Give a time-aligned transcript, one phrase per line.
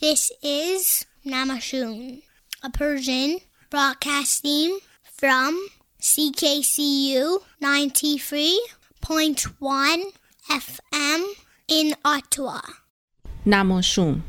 [0.00, 2.22] This is Namashun,
[2.62, 5.58] a Persian broadcasting from
[6.00, 10.12] CKCU 93.1
[10.50, 11.24] FM
[11.66, 12.60] in Ottawa.
[13.46, 14.22] نماشوم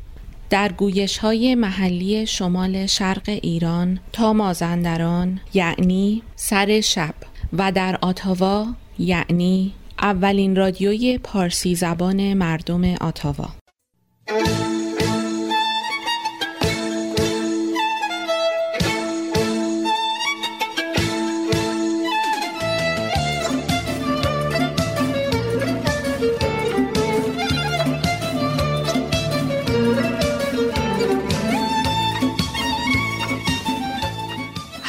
[0.49, 7.15] در گویش های محلی شمال شرق ایران تا مازندران یعنی سر شب
[7.53, 8.67] و در آتاوا
[8.99, 13.49] یعنی اولین رادیوی پارسی زبان مردم آتاوا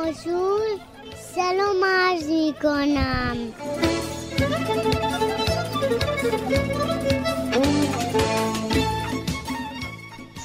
[0.00, 0.60] نمازون
[1.34, 3.36] سلام عرض می کنم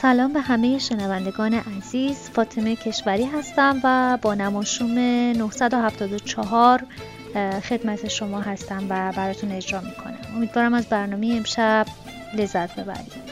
[0.01, 2.29] سلام به همه شنوندگان عزیز.
[2.29, 6.83] فاطمه کشوری هستم و با نماشوم 974
[7.69, 10.35] خدمت شما هستم و براتون اجرا می‌کنم.
[10.35, 11.85] امیدوارم از برنامه امشب
[12.33, 13.24] لذت ببرید.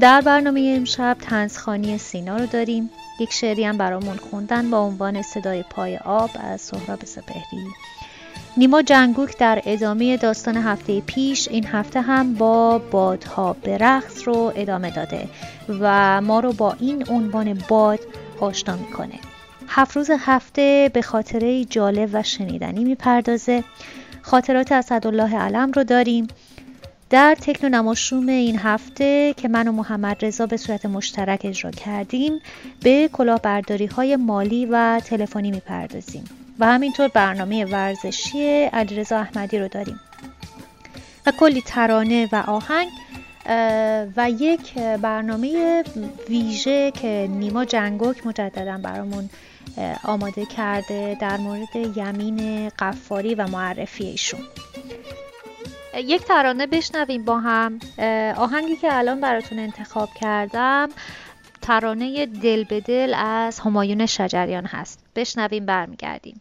[0.00, 2.90] در برنامه امشب تنزخانی سینا رو داریم.
[3.20, 7.66] یک شعری هم برامون خوندن با عنوان صدای پای آب از سهراب سپهری.
[8.56, 14.90] نیما جنگوک در ادامه داستان هفته پیش این هفته هم با بادها به رو ادامه
[14.90, 15.28] داده
[15.80, 18.00] و ما رو با این عنوان باد
[18.40, 19.18] آشنا می‌کنه.
[19.68, 23.64] هفت روز هفته به خاطره جالب و شنیدنی می‌پردازه.
[24.22, 26.28] خاطرات اسدالله علم رو داریم.
[27.12, 32.40] در تکنو نماشوم این هفته که من و محمد رضا به صورت مشترک اجرا کردیم
[32.82, 36.24] به کلاهبرداری های مالی و تلفنی می‌پردازیم
[36.58, 40.00] و همینطور برنامه ورزشی علیرضا احمدی رو داریم.
[41.26, 42.88] و کلی ترانه و آهنگ
[44.16, 45.82] و یک برنامه
[46.28, 49.30] ویژه که نیما جنگوک مجددا برامون
[50.04, 54.40] آماده کرده در مورد یمین قفاری و معرفی ایشون.
[55.94, 57.78] یک ترانه بشنویم با هم.
[58.36, 60.88] آهنگی که الان براتون انتخاب کردم
[61.62, 65.04] ترانه دل به دل از همایون شجریان هست.
[65.16, 66.40] بشنویم برمیگردیم.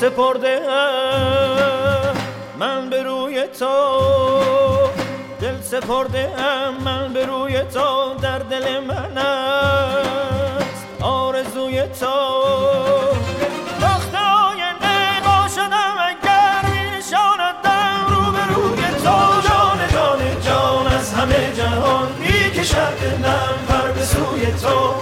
[0.00, 0.60] سپرده
[2.58, 3.66] من به روی تو
[5.40, 6.30] دل سپرده
[6.84, 7.26] من به
[7.64, 12.06] تو در دل من است آرزوی تو.
[13.80, 15.48] وقت آینده با
[16.08, 19.40] اگر می نشاندم رو به تو.
[19.48, 24.99] جان جان جان از همه جهان می کشد دلم به سوی تو.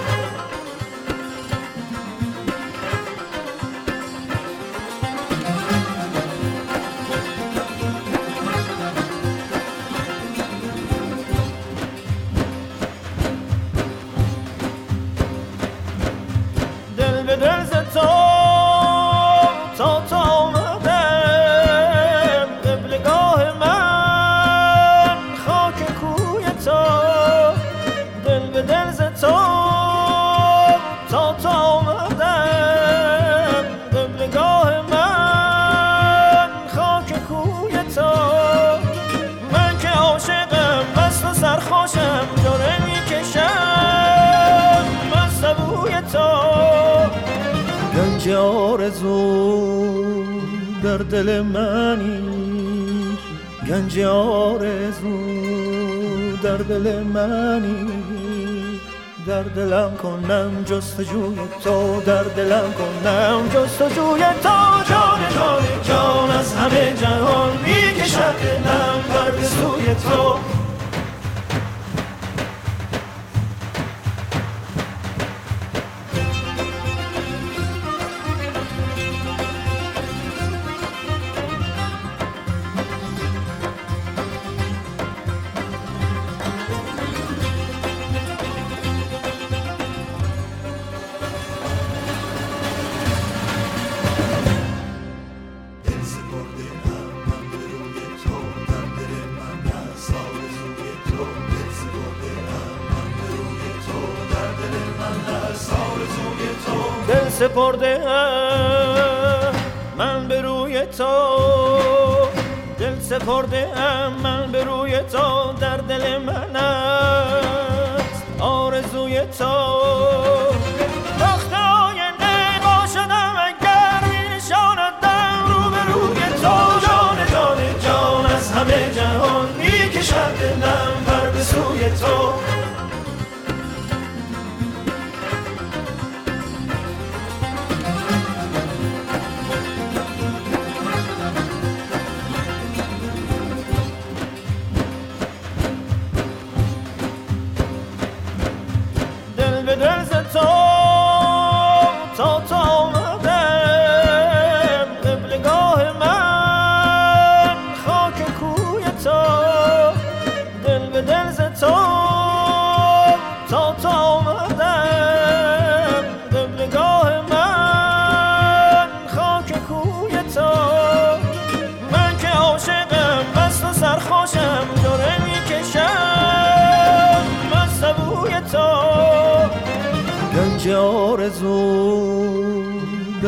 [51.11, 53.17] دل منی
[53.69, 55.17] گنج آرزو
[56.43, 57.85] در دل منی.
[59.27, 64.49] در دلم کنم جستجوی تو در دلم کنم جستجوی تو.
[64.89, 70.58] جان جان جان از همه جهان می‌کشد دلم بر سوی تو.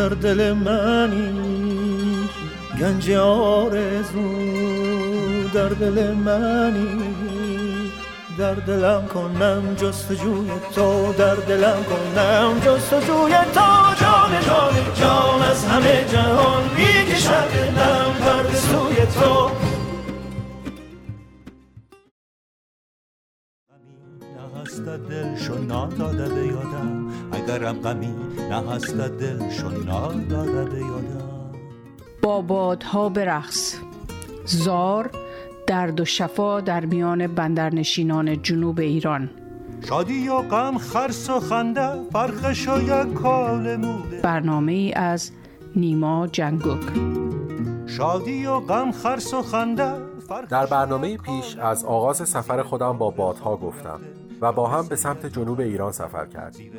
[0.01, 1.33] در دل منی
[2.80, 4.30] گنج آرزو
[5.53, 7.12] در دل منی.
[8.38, 13.62] در دلم کنم جستجوی تو در دلم کنم جستجوی تو.
[14.01, 19.51] جان جان جان از همه جهان می‌کشد دلم پر سوی تو.
[25.09, 27.12] دلشو ناداده به یادم.
[27.31, 28.15] اگرم غمی
[28.71, 31.51] نهست دلشو ناداده به یادم
[32.21, 33.75] با بادها برقص.
[34.45, 35.09] زار
[35.68, 39.29] درد و شفا در میان بندرنشینان جنوب ایران.
[39.88, 45.31] شادی و غم خرس و خنده فرقش و یک کال موده برنامه ای از
[45.75, 46.92] نیما جنگوک.
[47.87, 49.94] شادی و غم خرس و خنده
[50.49, 53.99] در برنامه پیش از آغاز سفر خودم با بادها گفتم
[54.42, 56.71] و با هم به سمت جنوب ایران سفر کردیم.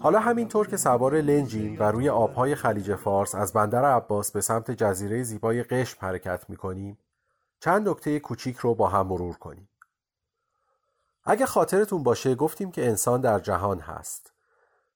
[0.00, 4.70] حالا همینطور که سوار لنجیم و روی آبهای خلیج فارس از بندر عباس به سمت
[4.70, 6.98] جزیره زیبای قشم حرکت می‌کنیم
[7.60, 9.68] چند نکته کوچیک رو با هم مرور کنیم.
[11.24, 14.32] اگه خاطرتون باشه گفتیم که انسان در جهان هست.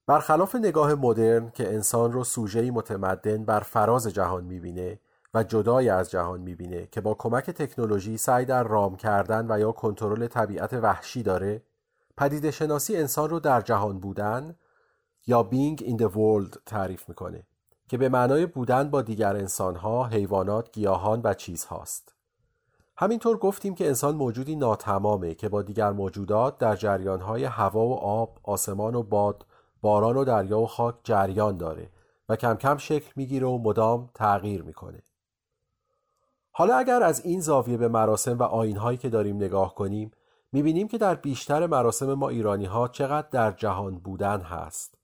[0.06, 5.00] برخلاف نگاه مدرن که انسان رو سوژه‌ای متمدن بر فراز جهان می‌بینه
[5.34, 9.72] و جدای از جهان می‌بینه که با کمک تکنولوژی سعی در رام کردن و یا
[9.72, 11.62] کنترل طبیعت وحشی داره
[12.16, 14.56] پدیده شناسی انسان رو در جهان بودن
[15.26, 17.46] یا being in the world تعریف می‌کنه
[17.88, 22.14] که به معنای بودن با دیگر انسانها، حیوانات، گیاهان و چیزهاست.
[22.96, 28.38] همینطور گفتیم که انسان موجودی ناتمامه که با دیگر موجودات در جریانهای هوا و آب،
[28.42, 29.46] آسمان و باد،
[29.80, 31.90] باران و دریا و خاک جریان داره
[32.28, 35.02] و کم کم شکل می‌گیره و مدام تغییر می‌کنه.
[36.52, 40.10] حالا اگر از این زاویه به مراسم و آینهایی که داریم نگاه کنیم
[40.52, 44.99] می‌بینیم که در بیشتر مراسم ما ایرانی ها چقدر در جهان بودن هست.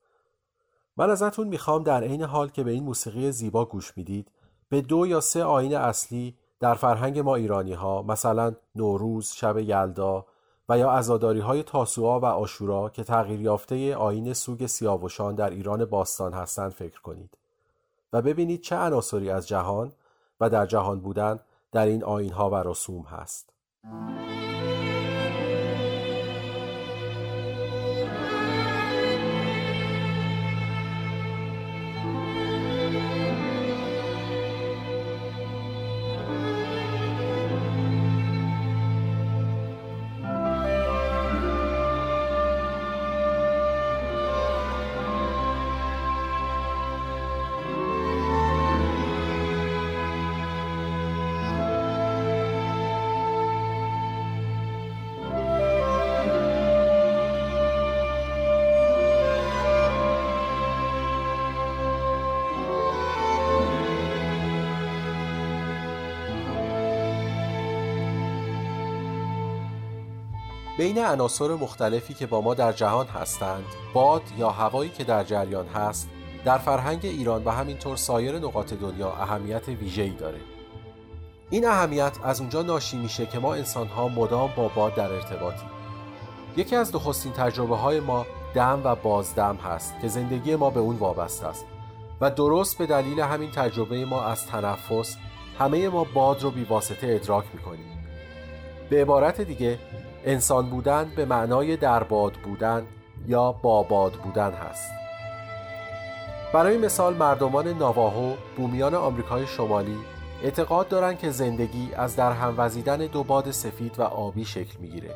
[0.97, 4.31] من ازتون می‌خوام در عین حال که به این موسیقی زیبا گوش می‌دید
[4.69, 10.27] به دو یا سه آین اصلی در فرهنگ ما ایرانی ها مثلا نوروز، شب یلدا
[10.69, 15.85] و یا ازاداری های تاسوعا و آشورا که تغییر یافته آین سوگ سیاوشان در ایران
[15.85, 17.39] باستان هستند فکر کنید
[18.13, 19.93] و ببینید چه عناصری از جهان
[20.41, 21.41] و در جهان بودن
[21.73, 23.53] در این آین ها و رسوم هست.
[70.79, 75.67] بین عناصر مختلفی که با ما در جهان هستند باد یا هوایی که در جریان
[75.67, 76.09] هست
[76.45, 80.39] در فرهنگ ایران و همینطور سایر نقاط دنیا اهمیت ویژه‌ای داره.
[81.51, 85.71] این اهمیت از اونجا ناشی میشه که ما انسانها مدام با باد در ارتباطیم.
[86.57, 90.97] یکی از نخستین تجربه های ما دم و بازدم هست که زندگی ما به اون
[90.97, 91.67] وابسته است
[92.21, 95.17] و درست به دلیل همین تجربه ما از تنفس
[95.59, 97.99] همه ما باد رو بیواسطه ادراک می‌کنیم.
[98.91, 99.79] به عبارت دیگه
[100.27, 102.87] انسان بودن به معنای در باد بودن
[103.27, 104.91] یا با باد بودن هست.
[106.55, 109.99] برای مثال مردمان ناواهو بومیان آمریکای شمالی
[110.43, 115.15] اعتقاد دارند که زندگی از در هم وزیدن دو باد سفید و آبی شکل می‌گیره.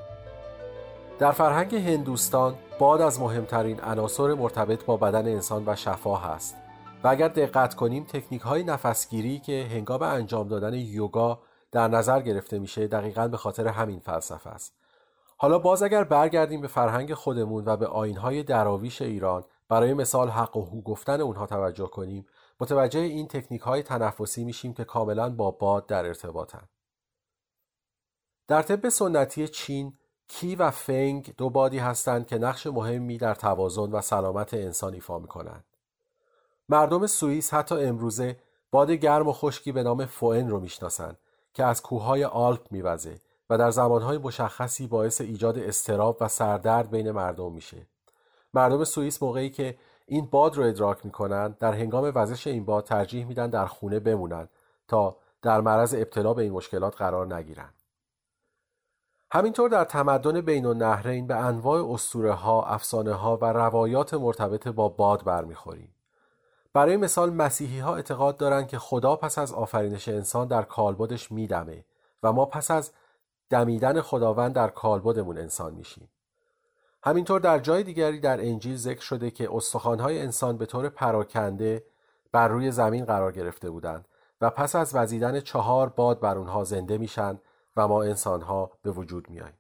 [1.19, 6.57] در فرهنگ هندوستان باد از مهمترین عناصر مرتبط با بدن انسان و شفا هست
[7.05, 11.38] و اگر دقت کنیم تکنیک های نفسگیری که هنگام انجام دادن یوگا
[11.73, 14.80] در نظر گرفته میشه دقیقا به خاطر همین فلسفه است.
[15.42, 20.56] حالا باز اگر برگردیم به فرهنگ خودمون و به آینهای دراویش ایران برای مثال حق
[20.56, 22.26] و هو گفتن اونها توجه کنیم
[22.61, 26.68] متوجه این تکنیک های تنفسی میشیم که کاملا با باد در ارتباطن.
[28.49, 33.92] در طب سنتی چین کی و فنگ دو بادی هستند که نقش مهمی در توازن
[33.92, 35.64] و سلامت انسان ایفا می‌کنند.
[36.68, 38.37] مردم سوئیس حتی امروزه
[38.70, 41.18] باد گرم و خشکی به نام فوئن رو می‌شناسند
[41.54, 43.20] که از کوههای آلپ میوزه
[43.50, 47.87] و در زمانهای مشخصی باعث ایجاد استراب و سردرد بین مردم میشه
[48.54, 53.26] مردم سوئیس موقعی که این باد رو ادراک می‌کنند در هنگام وزش این باد ترجیح
[53.26, 54.49] میدن در خونه بمونند
[54.88, 57.75] تا در معرض ابتلا به این مشکلات قرار نگیرند
[59.33, 64.88] همینطور در تمدن بین النهرین به انواع اسطوره ها، افسانه ها و روایات مرتبط با
[64.88, 65.95] باد برمیخوریم.
[66.73, 71.85] برای مثال مسیحی ها اعتقاد دارند که خدا پس از آفرینش انسان در کالبدش میدمه
[72.23, 72.92] و ما پس از
[73.50, 76.09] دمیدن خداوند در کالبدمون انسان میشیم.
[77.02, 81.85] همینطور در جای دیگری در انجیل ذکر شده که استخوانهای انسان به طور پراکنده
[82.33, 84.09] بر روی زمین قرار گرفته بودند
[84.40, 87.40] و پس از وزیدن چهار باد بر اونها زنده میشن
[87.76, 89.60] و ما انسانها به وجود میاییم.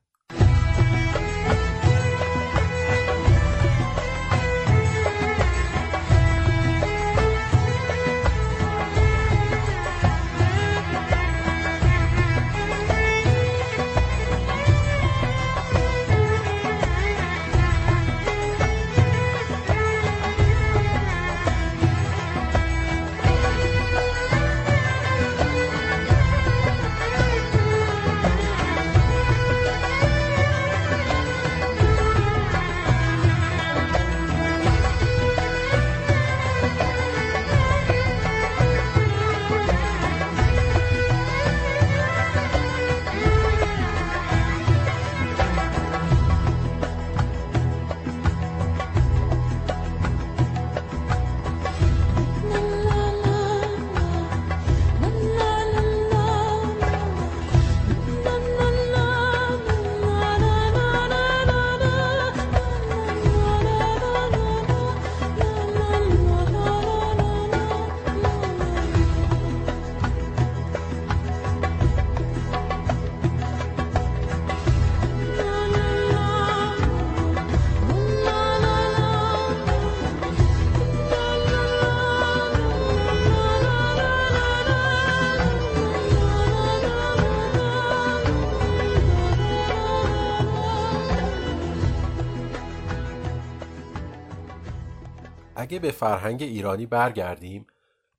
[95.70, 97.66] اگه به فرهنگ ایرانی برگردیم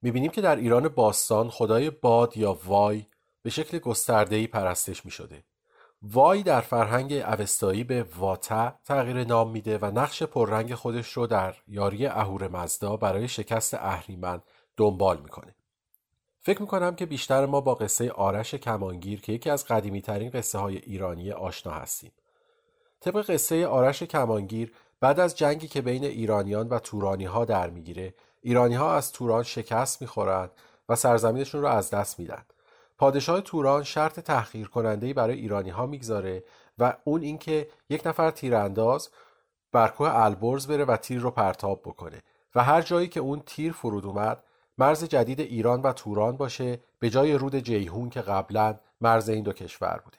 [0.02, 3.06] می‌بینیم که در ایران باستان خدای باد یا وای
[3.42, 5.44] به شکل گستردهی پرستش می‌شده.
[6.02, 11.56] وای در فرهنگ اوستایی به واتا تغییر نام میده و نقش پررنگ خودش رو در
[11.68, 14.42] یاری اهور مزدا برای شکست اهریمن
[14.78, 15.56] دنبال می‌کنه.
[16.42, 20.60] فکر می‌کنم که بیشتر ما با قصه آرش کمانگیر که یکی از قدیمی ترین قصه
[20.60, 22.12] های ایرانی آشنا هستیم.
[23.00, 28.14] طبق قصه آرش کمانگیر بعد از جنگی که بین ایرانیان و تورانی ها در می‌گیره
[28.42, 30.52] ایرانی ها از توران شکست می‌خورند
[30.90, 32.46] و سرزمینشون رو از دست میدن.
[32.98, 36.44] پادشاه توران شرط تحقیر کننده برای ایرانی ها می‌گذاره
[36.78, 39.10] و اون اینکه یک نفر تیرانداز
[39.72, 42.22] بر کوه البرز بره و تیر رو پرتاب بکنه
[42.56, 44.44] و هر جایی که اون تیر فرود اومد
[44.78, 49.54] مرز جدید ایران و توران باشه به جای رود جیهون که قبلا مرز این دو
[49.54, 50.18] کشور بوده.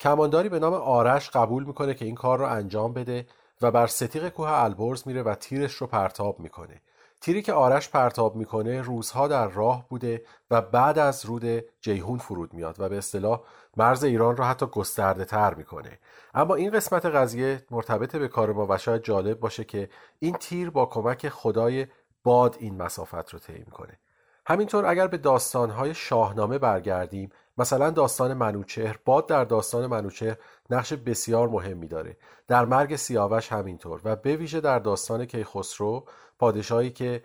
[0.00, 3.26] کمانداری به نام آرش قبول می‌کنه که این کار رو انجام بده
[3.64, 6.80] و بر ستیق کوه البرز میره و تیرش رو پرتاب می‌کنه.
[7.20, 12.54] تیری که آرش پرتاب می‌کنه روزها در راه بوده و بعد از رود جیهون فرود
[12.54, 13.40] میاد و به اصطلاح
[13.76, 15.98] مرز ایران را حتی گسترده تر می‌کنه.
[16.34, 20.70] اما این قسمت قضیه مرتبط به کار ما و شاید جالب باشه که این تیر
[20.70, 21.86] با کمک خدای
[22.24, 23.98] باد این مسافت رو طی می‌کنه.
[24.46, 30.36] همینطور اگر به داستانهای شاهنامه برگردیم مثلا داستان منوچهر باد در داستان منوچهر
[30.70, 36.08] نقش بسیار مهمی داره در مرگ سیاوش همینطور و به ویژه در داستان کیخسرو
[36.38, 37.22] پادشاهی که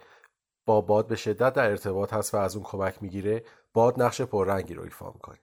[0.65, 3.43] با باد به شدت در ارتباط هست و از اون کمک می‌گیره
[3.73, 5.37] باد نقش پررنگی رو ایفا می‌کنه.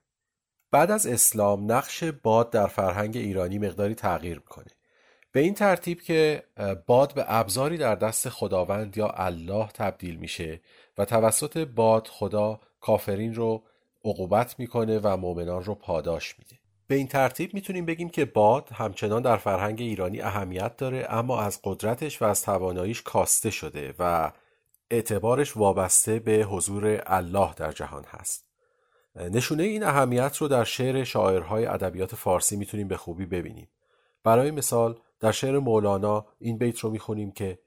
[0.71, 4.66] بعد از اسلام نقش باد در فرهنگ ایرانی مقداری تغییر می‌کنه.
[5.33, 6.43] به این ترتیب که
[6.87, 10.61] باد به ابزاری در دست خداوند یا الله تبدیل میشه
[10.99, 13.64] و توسط باد خدا کافرین رو
[14.07, 16.57] عقوبت می‌کنه و مؤمنان رو پاداش میده.
[16.87, 21.61] به این ترتیب می‌تونیم بگیم که باد همچنان در فرهنگ ایرانی اهمیت داره اما از
[21.65, 24.33] قدرتش و از تواناییش کاسته شده و
[24.91, 28.47] اعتبارش وابسته به حضور الله در جهان هست.
[29.17, 33.69] نشونه این اهمیت رو در شعر شاعرهای ادبیات فارسی می‌تونیم به خوبی ببینیم.
[34.25, 37.59] برای مثال در شعر مولانا این بیت رو می‌خونیم که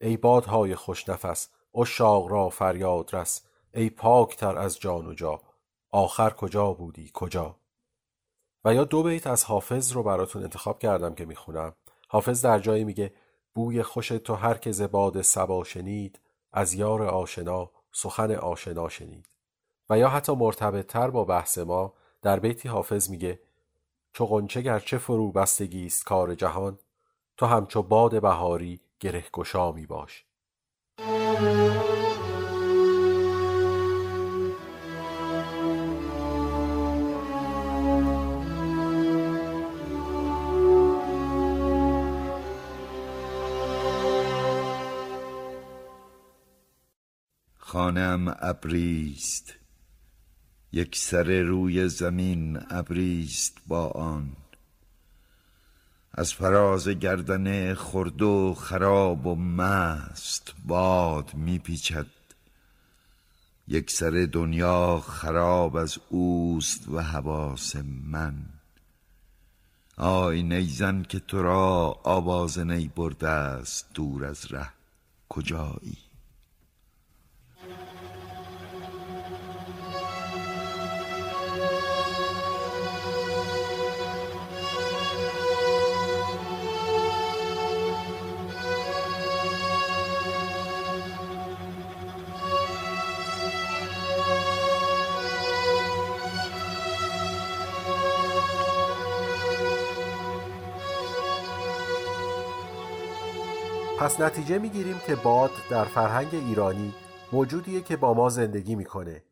[0.00, 3.42] ای بادهای خوشنفس اشاق را فریاد رس
[3.74, 5.40] ای پاکتر از جان و جا
[5.96, 7.56] آخر کجا بودی؟ کجا؟
[8.64, 11.74] و یا دو بیت از حافظ رو براتون انتخاب کردم که می‌خونم.
[12.08, 13.14] حافظ در جایی میگه
[13.54, 16.20] بوی خوش تو هر که زباد سبا شنید
[16.52, 19.28] از یار آشنا سخن آشنا شنید.
[19.90, 23.40] و یا حتی مرتبط تر با بحث ما در بیتی حافظ میگه
[24.12, 26.78] چو غنچه گرچه فرو بستگی است کار جهان
[27.36, 30.24] تو همچو باد بهاری گره گشا می باش.
[47.76, 49.54] خانم ابریست.
[50.72, 54.36] یک سر روی زمین ابریست با آن.
[56.12, 62.06] از فراز گردن خرد و خراب و مست باد میپیچد.
[63.68, 68.34] یک سر دنیا خراب از اوست و حواس من.
[69.96, 74.68] آی نیزن که تو را آواز نی برده است دور از ره.
[75.28, 76.05] کجایی؟
[104.06, 106.94] پس نتیجه می‌گیریم که باد در فرهنگ ایرانی
[107.32, 109.22] موجودیه که با ما زندگی می‌کنه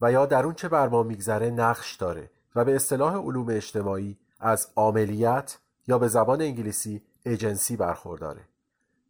[0.00, 4.18] و یا در اون چه بر ما میگذره نقش داره و به اصطلاح علوم اجتماعی
[4.40, 8.40] از عاملیت یا به زبان انگلیسی ایجنسی برخورداره.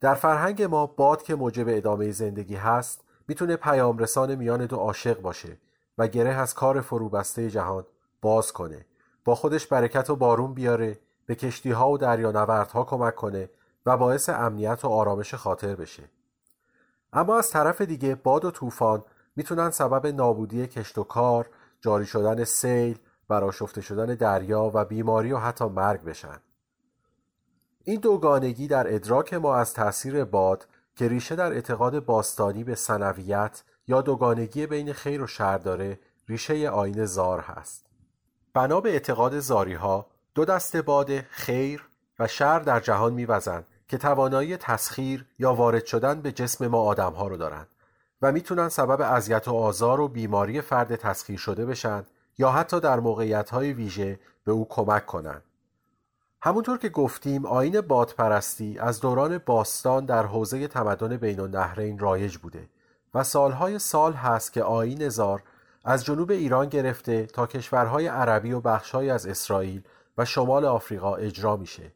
[0.00, 5.58] در فرهنگ ما باد که موجب ادامه زندگی هست می‌تونه پیامرسان میان دو عاشق باشه
[5.98, 7.86] و گره از کار فروبسته جهان
[8.22, 8.86] باز کنه
[9.24, 13.48] با خودش برکت و بارون بیاره به کشتی ها و دریانوردها کمک کنه
[13.86, 16.10] و باعث امنیت و آرامش خاطر بشه.
[17.12, 19.04] اما از طرف دیگه باد و طوفان
[19.36, 21.48] می‌تونن سبب نابودی کشت و کار
[21.80, 26.40] جاری شدن سیل براشفته شدن دریا و بیماری و حتی مرگ بشن.
[27.84, 30.66] این دوگانگی در ادراک ما از تاثیر باد
[30.96, 36.68] که ریشه در اعتقاد باستانی به سنویت یا دوگانگی بین خیر و شر داره ریشه
[36.68, 37.86] آین زار هست.
[38.54, 41.89] بنا به اعتقاد زاری ها دو دست باد خیر
[42.20, 47.12] و شر در جهان میوزند که توانایی تسخیر یا وارد شدن به جسم ما آدم
[47.12, 47.68] ها رو دارند
[48.22, 52.06] و می‌تونن سبب اذیت و آزار و بیماری فرد تسخیر شده بشن
[52.38, 55.42] یا حتی در موقعیت های ویژه به او کمک کنند.
[56.42, 62.68] همونطور که گفتیم آین بادپرستی از دوران باستان در حوزه تمدن بین النهرین رایج بوده
[63.14, 65.42] و سالهای سال هست که آین زار
[65.84, 69.82] از جنوب ایران گرفته تا کشورهای عربی و بخشهایی از اسرائیل
[70.18, 71.92] و شمال آفریقا اجرا میشه.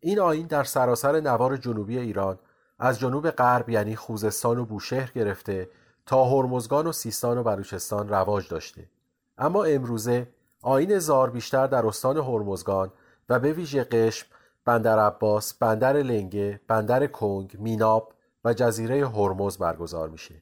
[0.00, 2.38] این آین در سراسر نوار جنوبی ایران
[2.78, 5.68] از جنوب غرب یعنی خوزستان و بوشهر گرفته
[6.06, 8.88] تا هرمزگان و سیستان و بلوچستان رواج داشته.
[9.38, 10.28] اما امروزه
[10.62, 12.92] آین زار بیشتر در استان هرمزگان
[13.28, 14.26] و به ویژه قشم
[14.64, 18.12] بندر عباس بندر لنگه بندر کنگ میناب
[18.44, 20.34] و جزیره هرمز برگزار میشه.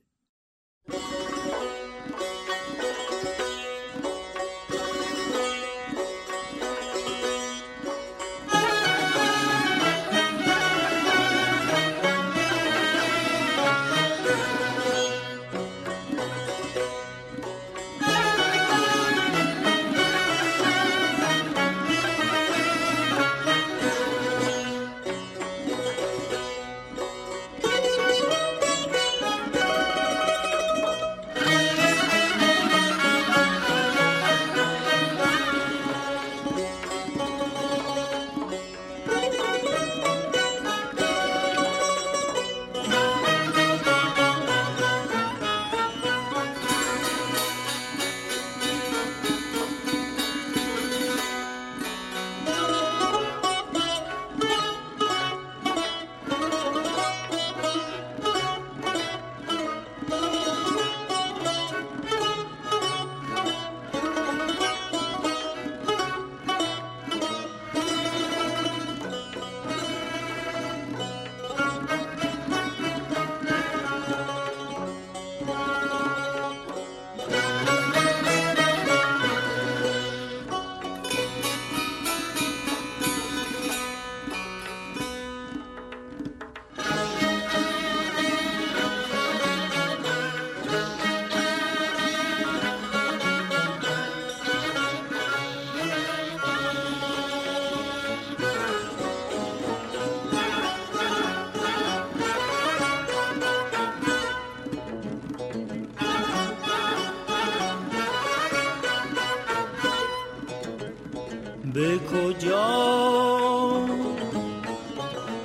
[111.78, 113.86] به کجا؟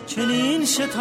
[0.07, 0.93] چنین شتابان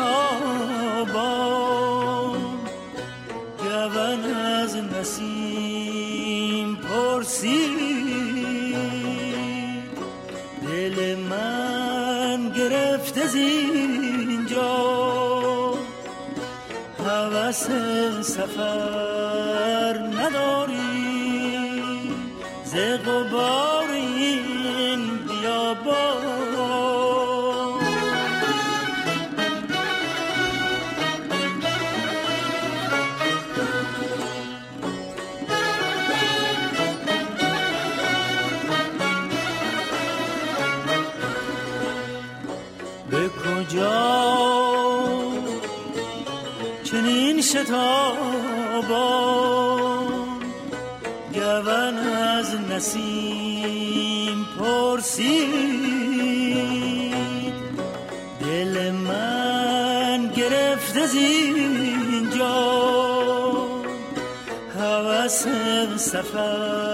[3.59, 7.73] گون از نسیم پرسید
[10.62, 14.79] دل من گرفته زینجا
[16.99, 17.66] هوس
[18.23, 19.02] سفر
[47.73, 48.13] چنین
[48.53, 49.33] شتابان
[51.33, 55.93] گون از نسیم پرسید.
[58.41, 62.63] دل من گرفته زینجا.
[64.79, 65.47] هوس
[65.97, 66.92] سفر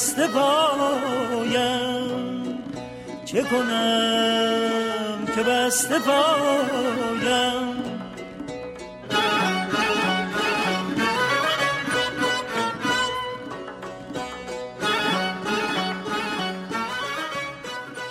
[0.00, 1.84] بسته پایم.
[3.24, 7.74] چه کنم که بسته پایم؟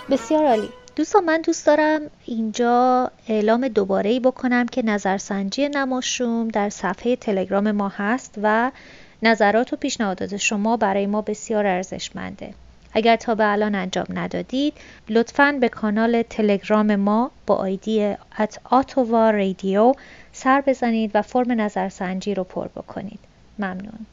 [0.10, 0.70] بسیار عالی.
[0.96, 7.72] دوستان من دوست دارم اینجا اعلام دوباره ای بکنم که نظرسنجی نماشوم در صفحه تلگرام
[7.72, 8.72] ما هست و
[9.24, 12.54] نظرات و پیشنهادات شما برای ما بسیار ارزشمنده.
[12.94, 14.74] اگر تا به الان انجام ندادید
[15.10, 19.94] لطفا به کانال تلگرام ما با آیدی ات آتووا رادیو
[20.32, 23.20] سر بزنید و فرم نظرسنجی رو پر بکنید.
[23.60, 24.06] ممنون.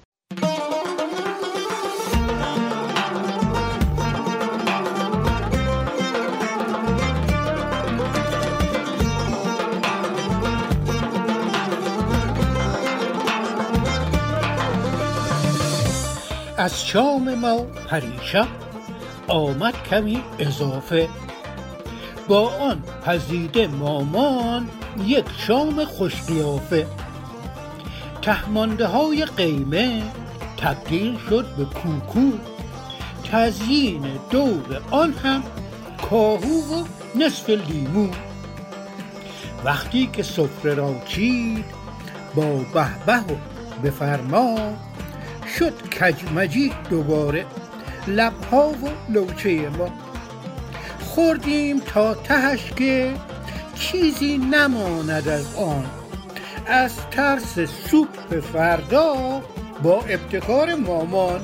[16.58, 18.46] از شام ما پریشب
[19.28, 21.08] آمد کمی اضافه.
[22.28, 24.68] با آن پزیده مامان
[25.04, 26.86] یک شام خوش قیافه.
[28.22, 30.02] تهمانده های قیمه
[30.56, 32.32] تبدیل شد به کوکو.
[33.32, 35.42] تزیین دور آن هم
[36.10, 38.08] کاهو و نصف لیمو.
[39.64, 41.64] وقتی که سفره را چید
[42.34, 42.60] با
[43.06, 43.36] به و
[43.84, 44.85] بفرما
[45.46, 47.46] شد کجمجی دوباره
[48.08, 49.88] لبها و لوچه ما.
[51.00, 53.12] خوردیم تا تهش که
[53.74, 55.84] چیزی نماند از آن.
[56.66, 57.58] از ترس
[57.90, 59.42] سوپ فردا
[59.82, 61.40] با ابتکار مامان.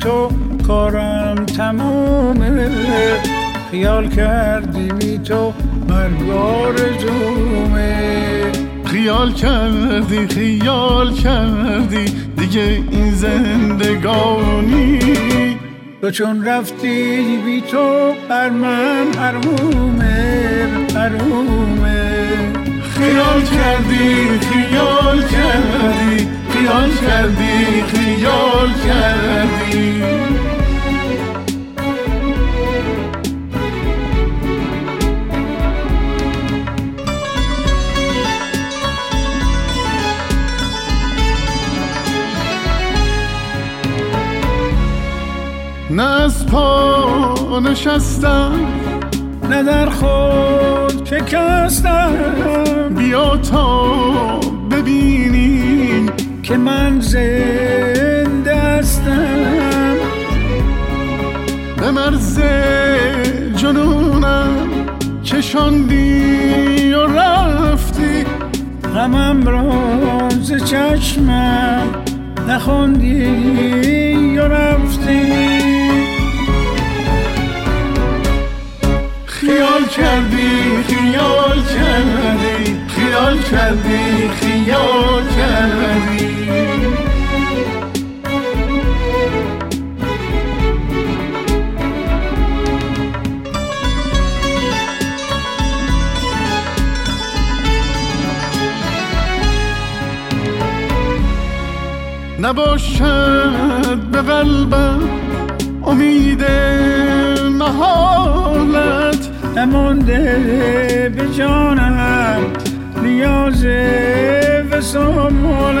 [0.00, 0.30] تو
[0.66, 2.70] کارم تمومه
[3.70, 5.52] خیال کردی بی تو
[5.88, 8.52] مرگار زومه
[8.84, 12.04] خیال کردی خیال کردی
[12.36, 14.98] دیگه این زندگانی.
[16.00, 22.28] تو چون رفتی بی تو بر من حرومه حرومه.
[22.94, 26.33] خیال کردی خیال کردی
[26.64, 30.02] خیال کردی خیال کردی.
[45.90, 48.52] نه از پا نشستم
[49.50, 52.14] نه در خود شکستم.
[52.96, 55.73] بیا تا ببینی
[56.44, 59.96] که من زنده هستم.
[61.76, 62.40] به مرز
[63.56, 64.68] جنونم
[65.24, 68.24] کشاندی و رفتی.
[68.94, 71.86] غمم راز چشمم
[72.48, 75.32] نخوندی و رفتی.
[79.26, 86.23] خیال کردی خیال کردی خیال کردی خیال کردی.
[102.44, 105.00] نباشد به قلبم
[105.86, 106.44] امید
[107.58, 109.30] محالت.
[109.56, 112.40] نمانده به جانم
[113.02, 113.64] نیاز
[114.70, 115.74] وسامولت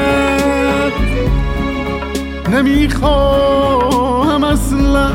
[2.52, 5.10] نمی‌خواهم اصلا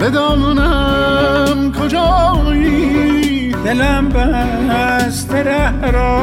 [0.00, 3.52] بدانم کجایی.
[3.64, 6.22] دلم بست ره را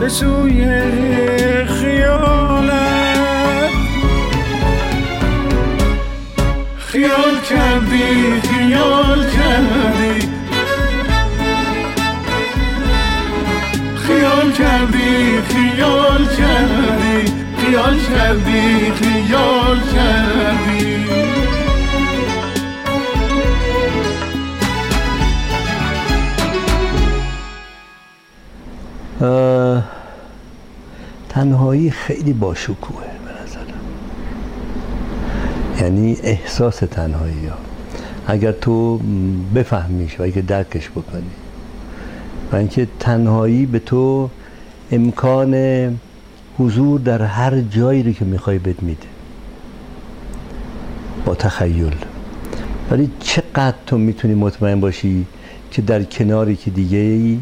[0.00, 0.80] به سوی
[1.66, 3.11] خیالت.
[7.02, 10.28] خیال کردی خیال کردی.
[13.96, 20.96] خیال کردی خیال کردی خیال کردی خیال کردی.
[31.28, 33.11] تنهایی خیلی نظرم
[35.92, 37.56] یعنی احساس تنهایی ها.
[38.26, 39.00] اگر تو
[39.54, 41.30] بفهمیش و اگر درکش بکنی.
[42.52, 44.30] و اینکه تنهایی به تو
[44.92, 45.54] امکان
[46.58, 49.06] حضور در هر جایی رو که می‌خوای بد میده.
[51.24, 51.94] با تخیل.
[52.90, 55.26] ولی چقدر تو می‌تونی مطمئن باشی
[55.70, 57.38] که در کناری که دیگه ای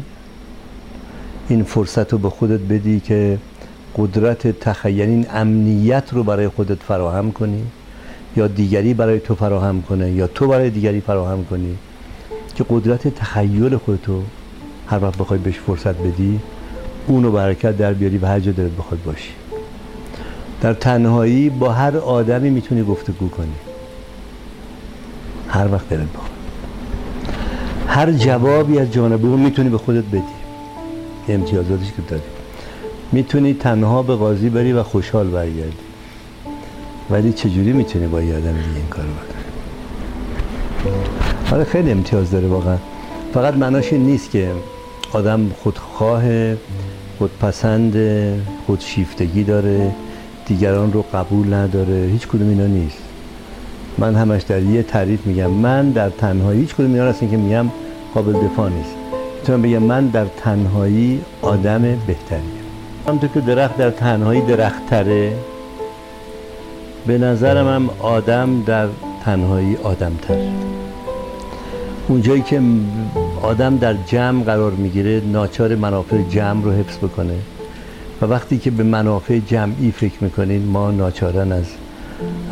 [1.49, 3.37] این فرصت رو به خودت بدی که
[3.97, 7.63] قدرت تخیل یعنی این امنیت رو برای خودت فراهم کنی؟
[8.35, 11.77] یا دیگری برای تو فراهم کنه یا تو برای دیگری فراهم کنی
[12.55, 14.23] که قدرت تخیل خودتو
[14.87, 16.39] هر وقت بخوای بهش فرصت بدی
[17.07, 19.31] اونو برکت در بیاری و هر جا دلت بخواد باشی.
[20.61, 23.53] در تنهایی با هر آدمی می‌تونی گفتگو کنی.
[25.47, 26.31] هر وقت دلت بخواد.
[27.87, 30.23] هر جوابی از جانب اون می‌تونی به خودت بدی.
[31.27, 32.23] امتیازاتش که داری
[33.11, 35.90] می‌تونی تنها به قاضی بری و خوشحال برگردی.
[37.11, 39.43] ولی چجوری می‌تونی با یه آدم دیگه این کارو بکنی؟
[41.51, 42.77] آره خیلی امتیاز داره واقعا.
[43.33, 44.51] فقط معناش این نیست که
[45.13, 46.23] آدم خودخواه
[47.17, 47.95] خودپسند
[48.65, 49.91] خودشیفتگی داره
[50.45, 52.97] دیگران رو قبول نداره هیچ کدوم اینا نیست.
[53.97, 57.65] من همش در یه تعریف میگم من در تنهایی هیچ کدوم اینا هستن که میگم
[58.13, 58.95] قابل دفاع نیست.
[59.39, 62.51] می‌تونم بگم من در تنهایی آدم بهتریم.
[63.07, 65.33] همونطور که درخت در تنهایی درخت تره
[67.07, 68.87] به نظرم هم آدم در
[69.25, 70.37] تنهایی آدم تر
[72.07, 72.61] اونجایی که
[73.41, 77.35] آدم در جمع قرار می‌گیره ناچار منافع جمع رو حفظ بکنه
[78.21, 81.65] و وقتی که به منافع جمعی فکر می‌کنین ما ناچارن از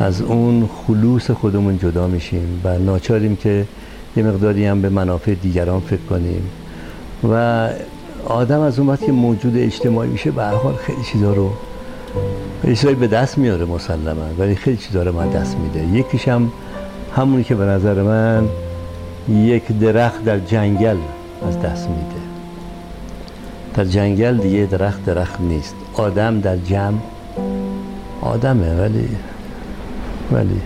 [0.00, 3.66] از اون خلوص خودمون جدا میشیم و ناچاریم که
[4.16, 6.42] یه مقداری هم به منافع دیگران فکر کنیم.
[7.32, 7.68] و
[8.24, 11.50] آدم از اون وقت که موجود اجتماعی میشه به هر حال خیلی چیزا رو
[12.62, 15.98] خیلی به دست میاره مسلما ولی خیلی چیزا رو من دست میده.
[15.98, 16.52] یکیش هم
[17.16, 18.48] همونی که به نظر من
[19.28, 20.96] یک درخت در جنگل
[21.48, 22.20] از دست میده.
[23.74, 25.74] در جنگل دیگه درخت درخت نیست.
[25.94, 26.98] آدم در جمع
[28.22, 29.08] آدمه ولی
[30.32, 30.60] ولی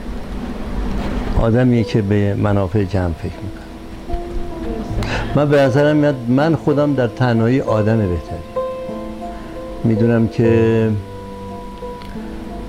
[1.41, 3.65] آدمیه که به منافع جمع فکر می‌کنه.
[5.35, 8.39] من به نظرم میاد من خودم در تنهایی آدم بهتری.
[9.85, 10.91] می‌دونم که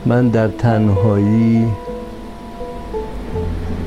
[0.08, 1.68] من در تنهایی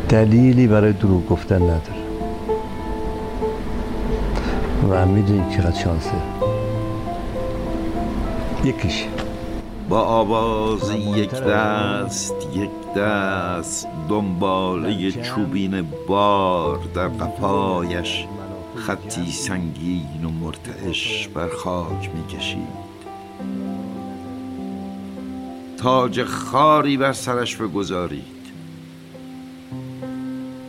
[0.09, 1.81] دلیلی برای دروغ گفتن ندارم.
[4.90, 6.12] و می‌دونید چقدر شانسه.
[8.64, 9.04] یکیش.
[9.88, 18.26] با آواز یک دست یک دست دنباله چوبین بار در قفایش
[18.74, 22.88] خطی سنگین و مرتعش بر خاک می‌کشید
[25.78, 28.38] تاج خاری بر سرش بگذارید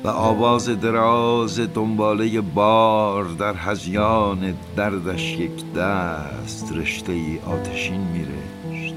[0.03, 8.95] و آواز دراز دنباله بار در هزیان دردش یک دست رشته ای آتشین میرشت.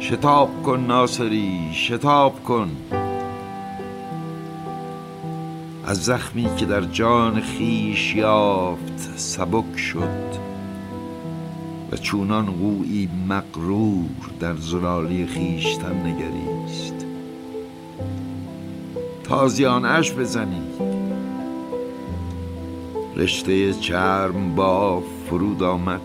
[0.00, 2.70] شتاب کن ناصری شتاب کن.
[5.84, 10.49] از زخمی که در جان خیش یافت سبک شد.
[11.92, 17.06] و چونان قویی مقرور در زلالی خیشتن نگریست.
[19.24, 20.80] تازیانش بزنید.
[23.16, 26.00] رشته چرم با فرود آمد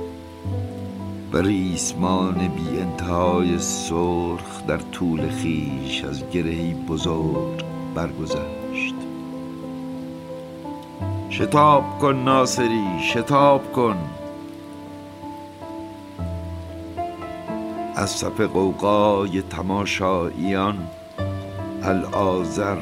[1.33, 7.63] و ریسمان بی انتهای سرخ در طول خیش از گرهی بزرگ
[7.95, 8.95] برگذشت.
[11.29, 14.14] شتاب کن ناصری شتاب کن.
[17.95, 20.87] از صف قوقای تماشاییان
[21.83, 22.81] الآذر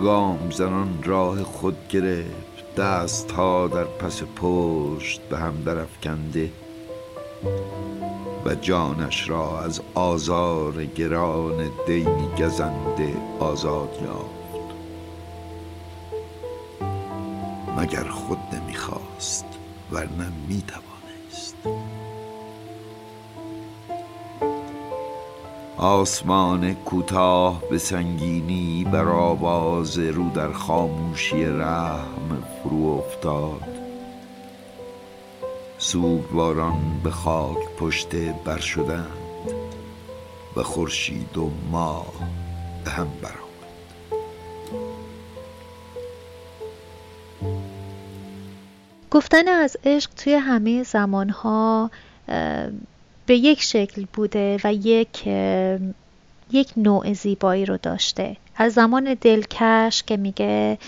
[0.00, 6.50] گام زنان راه خود گرفت دست ها در پس پشت به هم درفکنده
[8.44, 14.42] و جانش را از آزار گران دینی گزنده آزاد یافت.
[17.78, 19.46] مگر خود نمی‌خواست
[19.92, 20.91] ورنه می‌توانست
[25.82, 33.78] آسمان کوتاه به سنگینی بر آواز رو در خاموشی رحم فرو افتاد.
[35.78, 39.06] سوگواران به خاک پشت بر شدند
[40.56, 42.12] و خورشید و ماه
[42.84, 43.42] به هم برآمد.
[49.10, 51.90] گفتن از عشق توی همه زمانها
[53.32, 55.26] به یک شکل بوده و یک
[56.50, 58.36] یک نوع زیبایی رو داشته.
[58.56, 60.78] از زمان دلکش که میگه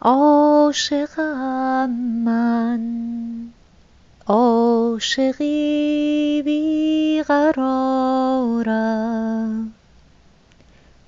[0.00, 1.90] عاشقم
[2.24, 2.80] من
[4.26, 5.52] عاشقی
[6.44, 7.62] بیقرارم.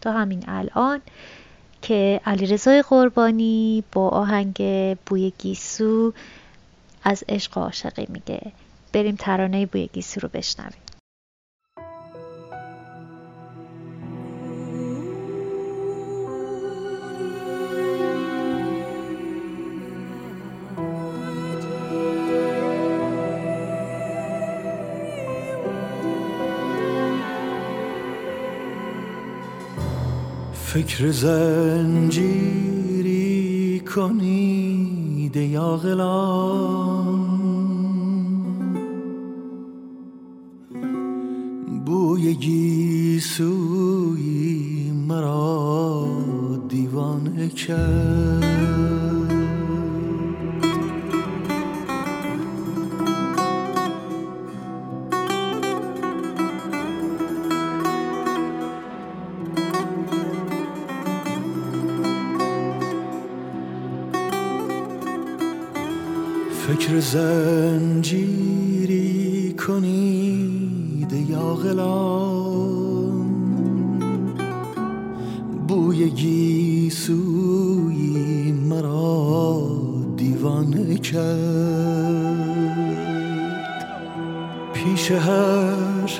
[0.01, 1.01] تا همین الان
[1.82, 4.62] که علیرضای قربانی با آهنگ
[5.07, 6.12] بوی گیسو
[7.05, 8.53] از عشق عاشقی میگه.
[8.93, 10.82] بریم ترانه بوی گیسو رو بشنویم.
[30.72, 32.20] فکر زنجیری
[33.95, 37.30] کنید یا غلام.
[41.87, 43.70] بوی گیسوی
[45.09, 46.07] مرا
[46.68, 48.51] دیوانه کرد.
[66.66, 68.41] فکر زنجیری
[69.66, 69.99] کنید
[71.64, 73.30] غلام
[75.68, 77.32] بوی گیسوی
[78.52, 79.66] مرا
[80.16, 81.20] دیوانه کرد.
[84.72, 86.11] پیش هر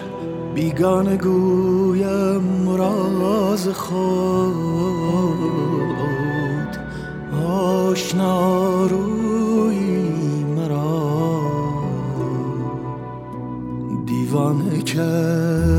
[0.55, 4.61] بیگانه گویم راز خود.
[7.47, 10.10] آشنا روی
[14.93, 15.70] دیوانه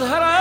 [0.00, 0.37] از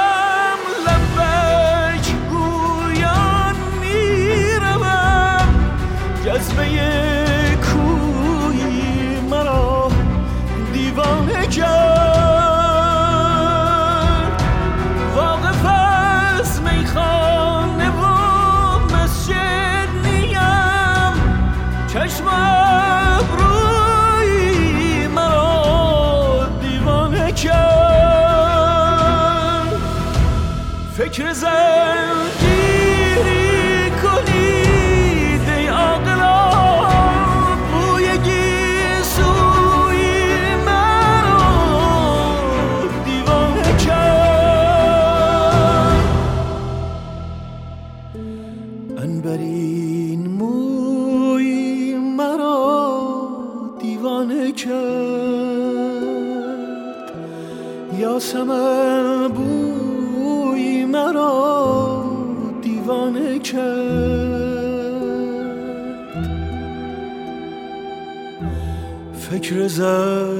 [69.68, 70.36] فکر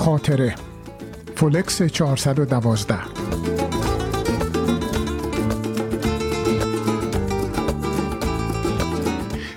[0.00, 0.54] خاطره.
[1.36, 2.94] فولکس 412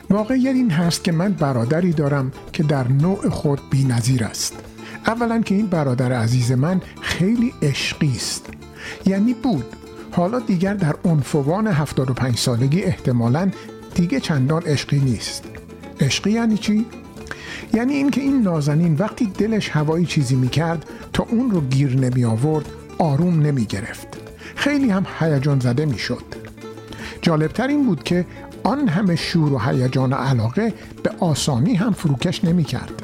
[0.10, 4.56] واقعیت این هست که من برادری دارم که در نوع خود بی نظیر است.
[5.08, 8.50] اولا که این برادر عزیز من خیلی عشقی است.
[9.06, 9.66] یعنی بود.
[10.12, 13.52] حالا دیگر در عنفوان 75 سالگی احتمالا
[13.96, 15.44] دیگه چندان عشقی نیست.
[16.00, 16.86] عشقی یعنی چی؟
[17.74, 22.66] یعنی اینکه این نازنین وقتی دلش هوایی چیزی می‌کرد تا اون رو گیر نمی آورد
[22.98, 24.08] آروم نمی گرفت
[24.56, 26.24] خیلی هم هیجان زده می‌شد.
[27.22, 28.26] جالبتر این بود که
[28.64, 33.04] آن همه شور و هیجان و علاقه به آسانی هم فروکش نمی کرد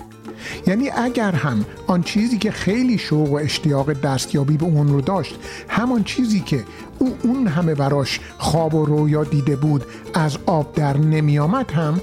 [0.67, 5.35] یعنی اگر هم آن چیزی که خیلی شوق و اشتیاق دستیابی به اون رو داشت
[5.67, 6.63] همان چیزی که
[6.99, 12.01] او اون همه براش خواب و رویا دیده بود از آب در نمی آمد هم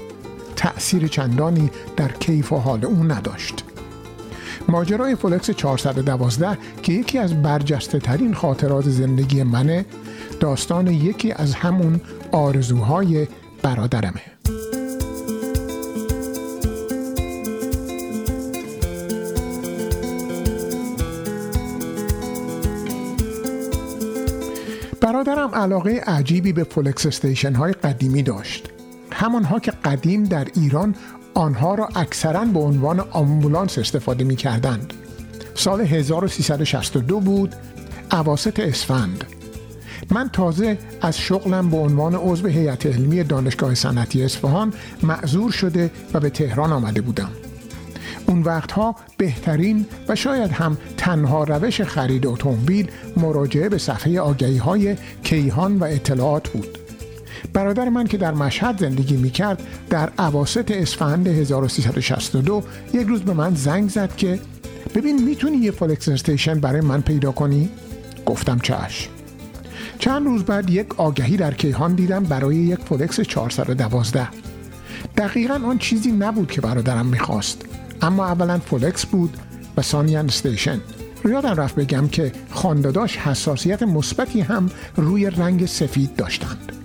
[0.57, 3.63] تأثیر چندانی در کیف و حال اون نداشت.
[4.69, 9.85] ماجرای فولکس 412 که یکی از برجسته ترین خاطرات زندگی منه
[10.39, 12.01] داستان یکی از همون
[12.31, 13.27] آرزوهای
[13.61, 14.21] برادرمه.
[25.01, 28.76] برادرم علاقه عجیبی به فولکس استیشن های قدیمی داشت.
[29.17, 30.95] همانها که قدیم در ایران
[31.33, 34.93] آنها را اکثرا به عنوان آمبولانس استفاده می کردند.
[35.55, 37.55] سال 1362 بود
[38.11, 39.23] اواسط اسفند.
[40.11, 46.19] من تازه از شغلم به عنوان عضو هیئت علمی دانشگاه صنعتی اصفهان معذور شده و
[46.19, 47.29] به تهران آمده بودم.
[48.27, 54.95] اون وقتها بهترین و شاید هم تنها روش خرید اتومبیل مراجعه به صفحه آگهی های
[55.23, 56.86] کیهان و اطلاعات بود.
[57.53, 62.63] برادر من که در مشهد زندگی می کرد در اواسط اسفند 1362
[62.93, 64.39] یک روز به من زنگ زد که
[64.95, 67.69] ببین می‌تونی یه فولکس استیشن برای من پیدا کنی؟
[68.25, 69.09] گفتم چشم.
[69.99, 74.27] چند روز بعد یک آگهی در کیهان دیدم برای یک فولکس 412
[75.17, 77.65] دقیقا آن چیزی نبود که برادرم می‌خواست
[78.01, 79.37] اما اولا فولکس بود
[79.77, 80.81] و ثانیا استیشن.
[81.25, 86.76] یادم رفت بگم که خانداداش حساسیت مثبتی هم روی رنگ سفید داشتند.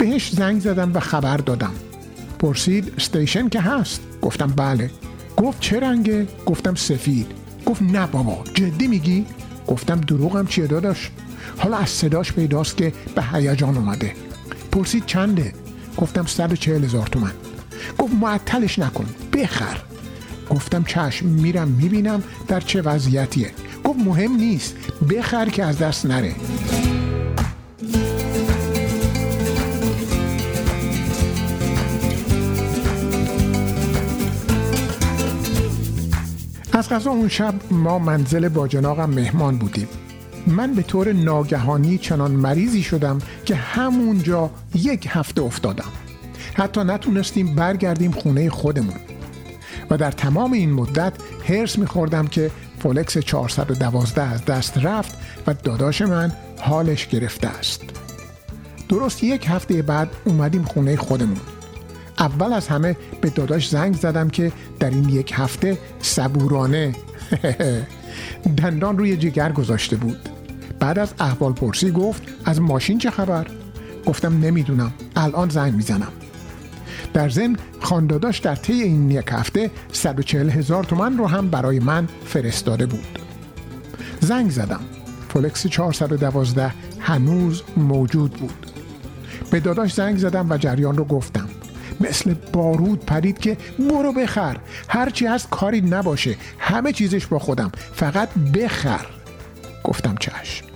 [0.00, 1.72] بهش زنگ زدم و خبر دادم.
[2.38, 4.90] پرسید استیشن که هست؟ گفتم بله.
[5.36, 7.26] گفت چه رنگه؟ گفتم سفید.
[7.66, 8.44] گفت نه بابا.
[8.54, 9.26] جدی میگی؟
[9.66, 11.10] گفتم دروغم چیه داداش؟
[11.58, 14.12] حالا از صداش پیداست که به هیجان اومده.
[14.72, 15.52] پرسید چنده؟
[15.96, 17.32] گفتم 140 هزار تومن.
[17.98, 19.76] گفت معطلش نکن بخر.
[20.50, 23.50] گفتم چشم میرم می‌بینم در چه وضعیتیه.
[23.84, 24.76] گفت مهم نیست
[25.10, 26.34] بخر که از دست نره.
[36.80, 39.88] از غذا اون شب ما منزل باجناقم مهمان بودیم.
[40.46, 45.92] من به طور ناگهانی چنان مریضی شدم که همونجا یک هفته افتادم.
[46.54, 48.96] حتی نتونستیم برگردیم خونه خودمون.
[49.90, 51.12] و در تمام این مدت
[51.48, 55.14] هرس میخوردم که فولکس 412 از دست رفت
[55.46, 57.82] و داداش من حالش گرفته است.
[58.88, 61.40] درست یک هفته بعد اومدیم خونه خودمون.
[62.20, 66.94] اول از همه به داداش زنگ زدم که در این یک هفته صبورانه
[68.62, 70.18] دندان روی جگر گذاشته بود.
[70.80, 73.46] بعد از احوال پرسی گفت از ماشین چه خبر؟
[74.06, 74.92] گفتم نمی‌دونم.
[75.16, 76.12] الان زنگ می‌زنم.
[77.12, 82.08] در ضمن خانداداش در طی این یک هفته 140 هزار تومن رو هم برای من
[82.24, 83.18] فرستاده بود.
[84.20, 84.80] زنگ زدم.
[85.28, 88.66] فولکس 412 هنوز موجود بود.
[89.50, 91.49] به داداش زنگ زدم و جریان رو گفتم.
[92.00, 94.56] مثل بارود پرید که برو بخر.
[94.88, 96.36] هرچی هست کاری نباشه.
[96.58, 97.72] همه چیزش با خودم.
[97.94, 99.06] فقط بخر.
[99.84, 100.66] گفتم چشم.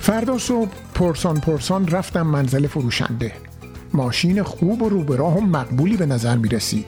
[0.00, 3.32] فردا صبح پرسان پرسان رفتم منزل فروشنده.
[3.94, 6.86] ماشین خوب و روبراه و مقبولی به نظر می رسید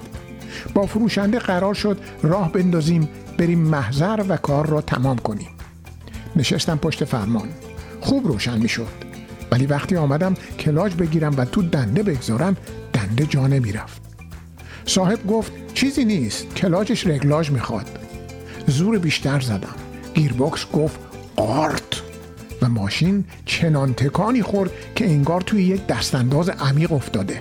[0.75, 3.09] با فروشنده قرار شد راه بندازیم
[3.39, 5.49] بریم محضر و کار را تمام کنیم.
[6.37, 7.49] نشستم پشت فرمان.
[8.01, 9.11] خوب روشن می شد
[9.53, 12.57] ولی وقتی آمدم کلاج بگیرم و تو دنده بگذارم
[12.93, 14.03] دنده جا نمی رفت
[14.87, 17.87] صاحب گفت چیزی نیست کلاجش رگلاژ می‌خواد.
[18.67, 19.75] زور بیشتر زدم.
[20.15, 21.01] گیربکس گفت
[21.37, 22.03] آرت
[22.63, 27.41] و ماشین چنان تکانی خورد که انگار توی یک دستانداز عمیق افتاده.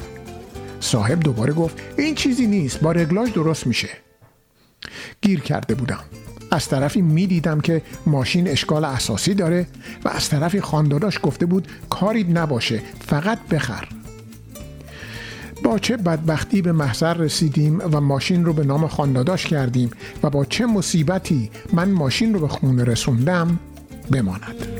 [0.79, 3.89] صاحب دوباره گفت این چیزی نیست با رگلاژ درست میشه.
[5.21, 5.99] گیر کرده بودم.
[6.51, 9.67] از طرفی می‌دیدم که ماشین اشکال اساسی داره
[10.05, 13.87] و از طرفی خانداداش گفته بود کاری نباشه فقط بخر.
[15.63, 19.91] با چه بدبختی به محضر رسیدیم و ماشین رو به نام خانداداش کردیم
[20.23, 23.59] و با چه مصیبتی من ماشین رو به خونه رسوندم
[24.11, 24.78] بماند.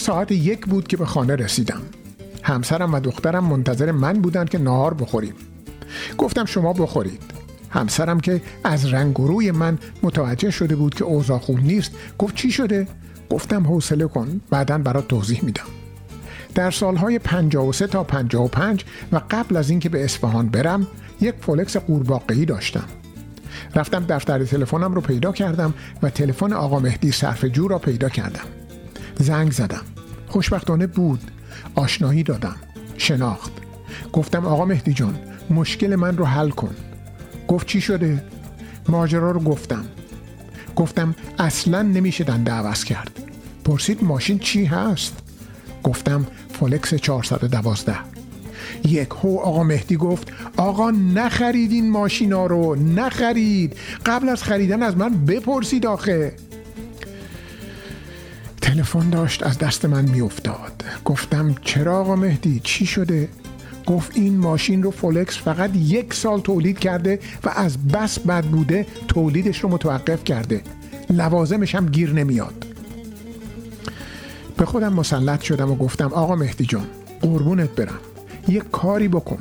[0.00, 1.80] ساعت یک بود که به خانه رسیدم.
[2.42, 5.34] همسرم و دخترم منتظر من بودند که نهار بخوریم.
[6.18, 7.22] گفتم شما بخورید.
[7.70, 12.34] همسرم که از رنگ و روی من متوجه شده بود که اوضاع خوب نیست گفت
[12.34, 12.88] چی شده؟
[13.30, 15.64] گفتم حوصله کن بعدا برات توضیح میدم.
[16.54, 20.86] در سالهای 53 تا 55 و قبل از اینکه به اصفهان برم
[21.20, 22.84] یک فولکس قورباغه‌ای داشتم.
[23.74, 28.59] رفتم دفتر تلفنم رو پیدا کردم و تلفن آقا مهدی صرفجو را پیدا کردم.
[29.22, 29.82] زنگ زدم.
[30.28, 31.20] خوشبختانه بود.
[31.74, 32.56] آشنایی دادم.
[32.96, 33.52] شناخت.
[34.12, 35.18] گفتم آقا مهدی جان
[35.50, 36.74] مشکل من رو حل کن.
[37.48, 38.24] گفت چی شده؟
[38.88, 39.84] ماجرا رو گفتم.
[40.76, 43.10] گفتم اصلا نمیشه دنده عوض کرد.
[43.64, 45.22] پرسید ماشین چی هست؟
[45.82, 47.96] گفتم فولکس 412
[48.84, 52.74] یک هو آقا مهدی گفت آقا نخرید این ماشینا رو.
[52.74, 53.76] نخرید.
[54.06, 56.32] قبل از خریدن از من بپرسید آخه.
[58.60, 60.84] تلفن داشت از دست من میافتاد.
[61.04, 63.28] گفتم چرا آقا مهدی؟ چی شده؟
[63.86, 68.86] گفت این ماشین رو فولکس فقط یک سال تولید کرده و از بس بد بوده
[69.08, 70.62] تولیدش رو متوقف کرده.
[71.10, 72.66] لوازمش هم گیر نمیاد.
[74.56, 76.86] به خودم مسلط شدم و گفتم آقا مهدی جان
[77.22, 77.98] قربونت برم.
[78.48, 79.38] یک کاری بکن.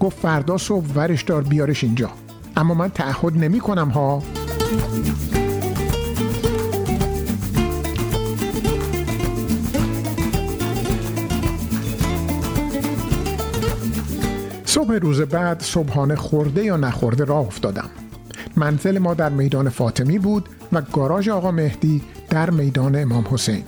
[0.00, 2.10] گفت فردا صبح ورش دار بیارش اینجا.
[2.56, 4.22] اما من تعهد نمی کنم ها.
[14.76, 17.90] صبح روز بعد صبحانه خورده یا نخورده راه افتادم.
[18.56, 23.62] منزل ما در میدان فاطمی بود و گاراژ آقا مهدی در میدان امام حسین.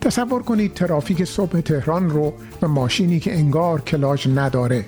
[0.00, 2.32] تصور کنید ترافیک صبح تهران رو
[2.62, 4.84] و ماشینی که انگار کلاج نداره.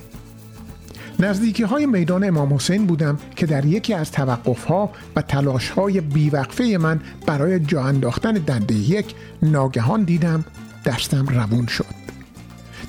[1.19, 6.01] نزدیکی های میدان امام حسین بودم که در یکی از توقف ها و تلاش های
[6.01, 10.45] بیوقفه من برای جا انداختن دنده یک ناگهان دیدم
[10.85, 12.12] دستم روون شد.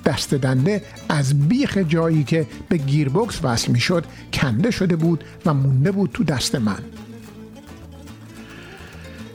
[0.06, 5.54] دست دنده از بیخ جایی که به گیربکس وصل می شد کنده شده بود و
[5.54, 6.80] مونده بود تو دست من.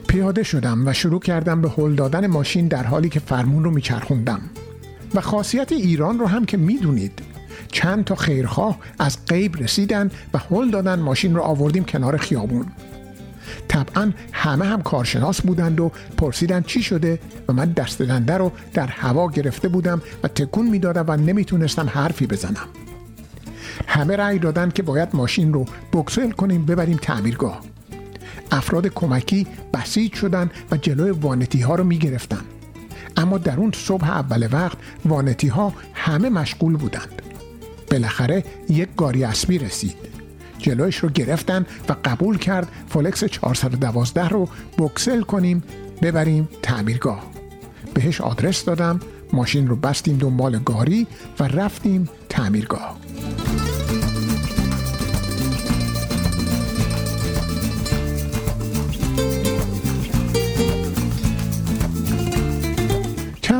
[0.07, 4.41] پیاده شدم و شروع کردم به هل دادن ماشین در حالی که فرمون رو میچرخوندم.
[5.15, 7.21] و خاصیت ایران رو هم که می‌دونید.
[7.71, 12.65] چند تا خیرخواه از غیب رسیدن و هل دادن ماشین رو آوردیم کنار خیابون.
[13.67, 18.87] طبعا همه هم کارشناس بودند و پرسیدن چی شده و من دست دنده رو در
[18.87, 22.67] هوا گرفته بودم و تکون می‌دادم و نمی‌تونستم حرفی بزنم.
[23.87, 27.61] همه رأی دادن که باید ماشین رو بکسل کنیم ببریم تعمیرگاه.
[28.51, 32.41] افراد کمکی بسیج شدن و جلوی وانتی ها رو می گرفتن.
[33.17, 37.21] اما در اون صبح اول وقت وانتی ها همه مشغول بودند.
[37.91, 39.95] بالاخره یک گاری اسبی رسید.
[40.59, 45.63] جلویش رو گرفتن و قبول کرد فولکس 412 رو بکسل کنیم
[46.01, 47.23] ببریم تعمیرگاه.
[47.93, 48.99] بهش آدرس دادم
[49.33, 51.07] ماشین رو بستیم دنبال گاری
[51.39, 52.97] و رفتیم تعمیرگاه.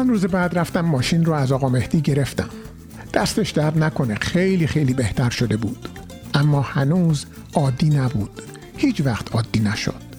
[0.09, 2.49] روز بعد رفتم ماشین رو از آقا مهدی گرفتم.
[3.13, 5.98] دستش درد نکنه خیلی خیلی بهتر شده بود.
[6.33, 8.41] اما هنوز عادی نبود.
[8.77, 10.09] هیچ وقت عادی نشد.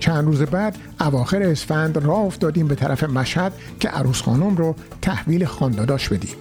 [0.00, 5.44] چند روز بعد اواخر اسفند راه افتادیم به طرف مشهد که عروس خانم رو تحویل
[5.44, 6.36] خانداداش بدیم.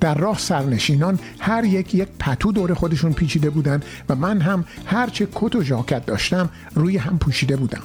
[0.00, 5.28] در راه سرنشینان هر یک یک پتو دور خودشون پیچیده بودن و من هم هرچه
[5.34, 7.82] کت و ژاکت داشتم روی هم پوشیده بودم.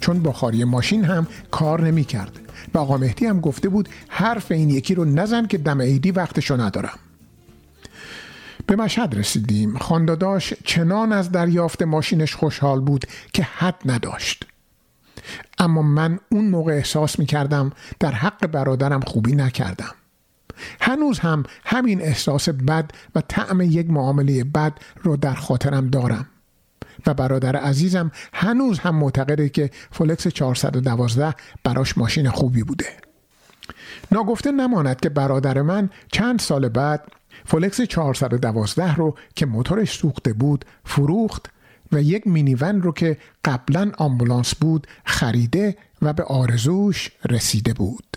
[0.00, 2.40] چون بخاری ماشین هم کار نمی کرد
[2.74, 6.60] و آقا مهدی هم گفته بود حرف این یکی رو نزن که دم عیدی وقتشو
[6.60, 6.98] ندارم.
[8.66, 9.78] به مشهد رسیدیم.
[9.78, 14.44] خانداداش چنان از دریافت ماشینش خوشحال بود که حد نداشت.
[15.58, 19.94] اما من اون موقع احساس می کردم در حق برادرم خوبی نکردم.
[20.80, 26.26] هنوز هم همین احساس بد و طعم یک معامله بد رو در خاطرم دارم.
[27.06, 32.86] و برادر عزیزم هنوز هم معتقده که فولکس 412 براش ماشین خوبی بوده.
[34.12, 37.12] ناگفته نماند که برادر من چند سال بعد
[37.46, 41.50] فولکس 412 رو که موتورش سوخته بود فروخت
[41.92, 48.16] و یک مینیون رو که قبلا آمبولانس بود خریده و به آرزوش رسیده بود.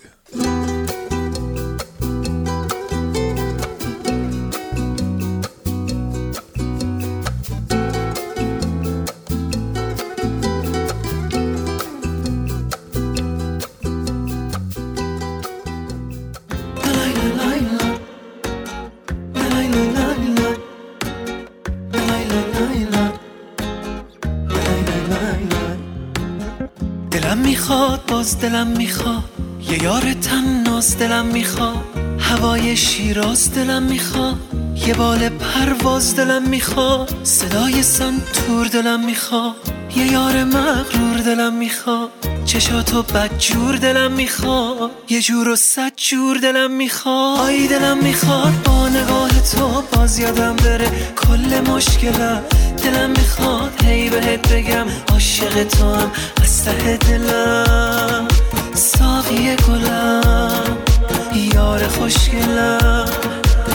[28.10, 29.24] باز دلم می‌خواد.
[29.70, 31.84] یه یار تناز دلم می‌خواد.
[32.18, 34.36] هوای شیراز دلم می‌خواد.
[34.86, 37.14] یه بال پرواز دلم می‌خواد.
[37.22, 39.79] صدای سنتور دلم می‌خواد.
[39.96, 42.10] یه یار مغرور دلم می‌خواد.
[42.44, 47.40] چشاتو بدجور دلم می‌خواد؟ یه جور و صد جور دلم می‌خواد.
[47.40, 52.42] آی دلم می‌خواد با نگاه تو باز یادم بره کل مشکلم.
[52.84, 56.10] دلم می‌خواد هی بهت بگم عاشق تو هم
[56.42, 58.28] از ته دلم.
[58.74, 60.76] ساقی گلم
[61.54, 63.04] یار خوشگلم.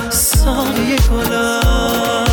[0.10, 2.25] ساقی گلم.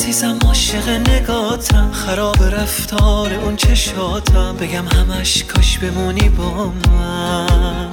[0.00, 1.90] عزیزم عاشق نگاتم.
[1.92, 4.56] خراب رفتار اون چشاتم.
[4.56, 7.90] بگم همش کاش بمونی با من.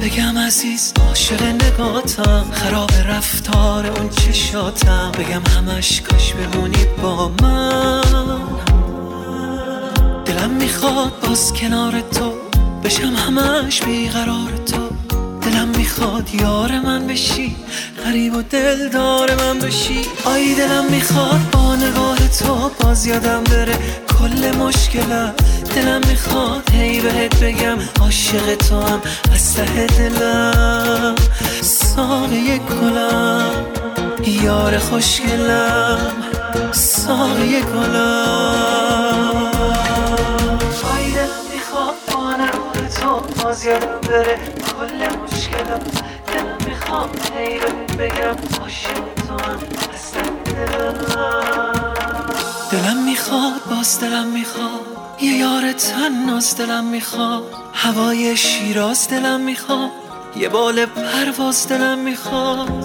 [0.00, 2.44] بگم عزیز عاشق نگاتم.
[2.52, 5.12] خراب رفتار اون چشاتم.
[5.12, 8.02] بگم همش کاش بمونی با من.
[10.24, 12.32] دلم می‌خواد باز کنار تو
[12.84, 13.16] بشم.
[13.16, 15.05] همش بیقرار تو.
[15.86, 17.56] می‌خواد یار من بشی
[18.04, 20.00] غریب و دلدار من بشی.
[20.24, 23.78] آی دلم می‌خواد با نگاه تو باز یادم بره
[24.18, 25.34] کل مشکلم.
[25.74, 29.00] دلم می‌خواد هی بهت بگم عاشق تو هم
[29.34, 31.14] از ته دلم.
[31.62, 33.50] ساقی گلم
[34.26, 36.12] یار خوشگلم.
[36.72, 39.50] ساقی گلم.
[40.94, 41.12] آی
[41.52, 45.25] می‌خواد با نگاه تو باز یادم بره کل
[45.56, 48.36] دلم بهت بگم
[53.04, 57.44] می‌خواد باز دلم می‌خواد یه یار تناز دلم می‌خواد
[57.74, 59.90] هوای شیراز دلم می‌خواد
[60.36, 62.84] یه بال پرواز دلم می‌خواد.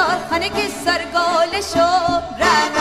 [0.00, 2.74] مختار خانه که سرگال شم رنگ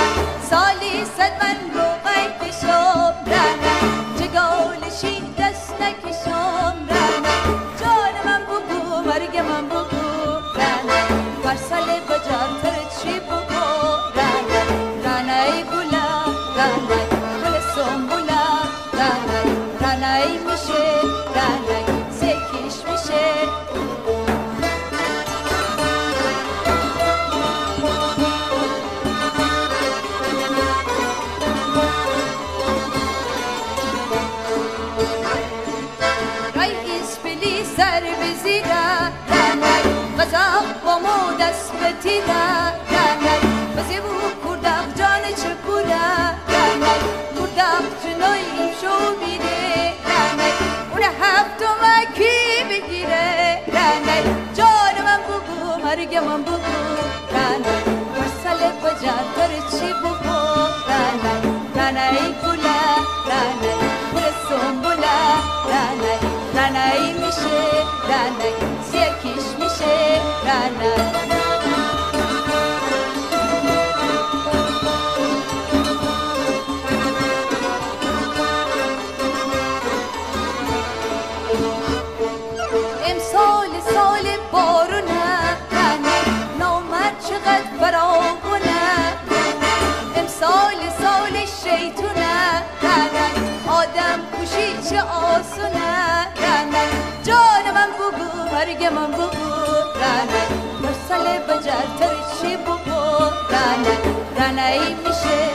[56.19, 56.59] بگو مرگ من بگو
[57.31, 57.65] رنگ
[58.15, 60.39] مرسل بجر تر چی بگو
[60.89, 61.23] رنگ
[61.75, 62.79] رنگ گله
[63.29, 63.63] رنگ
[64.13, 65.19] گل سنبوله
[65.71, 66.03] رنگ
[66.55, 67.59] رنگ میشه
[68.09, 68.68] رنگ
[98.79, 99.49] مرگ من بگو
[100.01, 100.43] رانه
[100.81, 103.01] مرسل بجرتر چی بگو
[103.51, 103.97] رانه
[104.39, 105.49] رانه ای میشه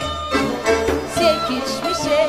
[1.14, 2.24] سیکیش میشه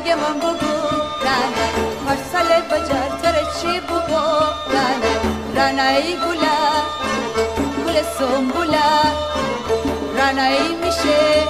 [0.00, 0.74] بگو مرگ من بگو
[1.24, 1.56] رنگ
[2.06, 4.24] مرسل بجرتر چی بگو
[4.70, 5.04] رنگ
[5.54, 6.58] رنای گله
[7.86, 8.90] گل سنبوله
[10.16, 11.44] رنایی میشه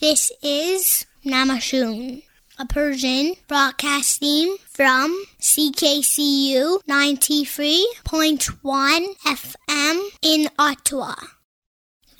[0.00, 2.22] This is Namashun,
[2.58, 11.14] a Persian broadcasting from CKCU 93.1 FM in Ottawa.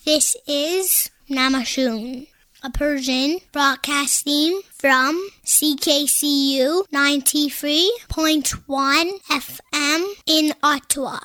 [0.05, 2.29] This is Namashun,
[2.63, 11.19] a Persian broadcasting from CKCU 93.1 FM in Ottawa.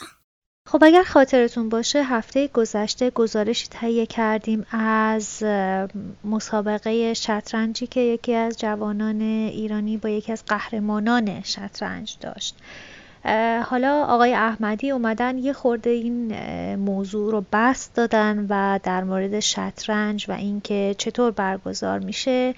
[0.73, 5.43] خب اگر خاطرتون باشه هفته گذشته گزارشی تهیه کردیم از
[6.23, 12.55] مسابقه شطرنجی که یکی از جوانان ایرانی با یکی از قهرمانان شطرنج داشت.
[13.65, 16.35] حالا آقای احمدی اومدن یه خورده این
[16.75, 22.55] موضوع رو بست دادن و در مورد شطرنج و اینکه چطور برگزار میشه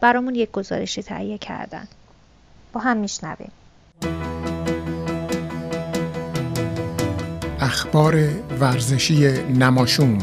[0.00, 1.88] برامون یک گزارشی تهیه کردن.
[2.72, 3.52] با هم میشنویم.
[7.78, 8.28] اخبار
[8.60, 10.18] ورزشی نماشوم.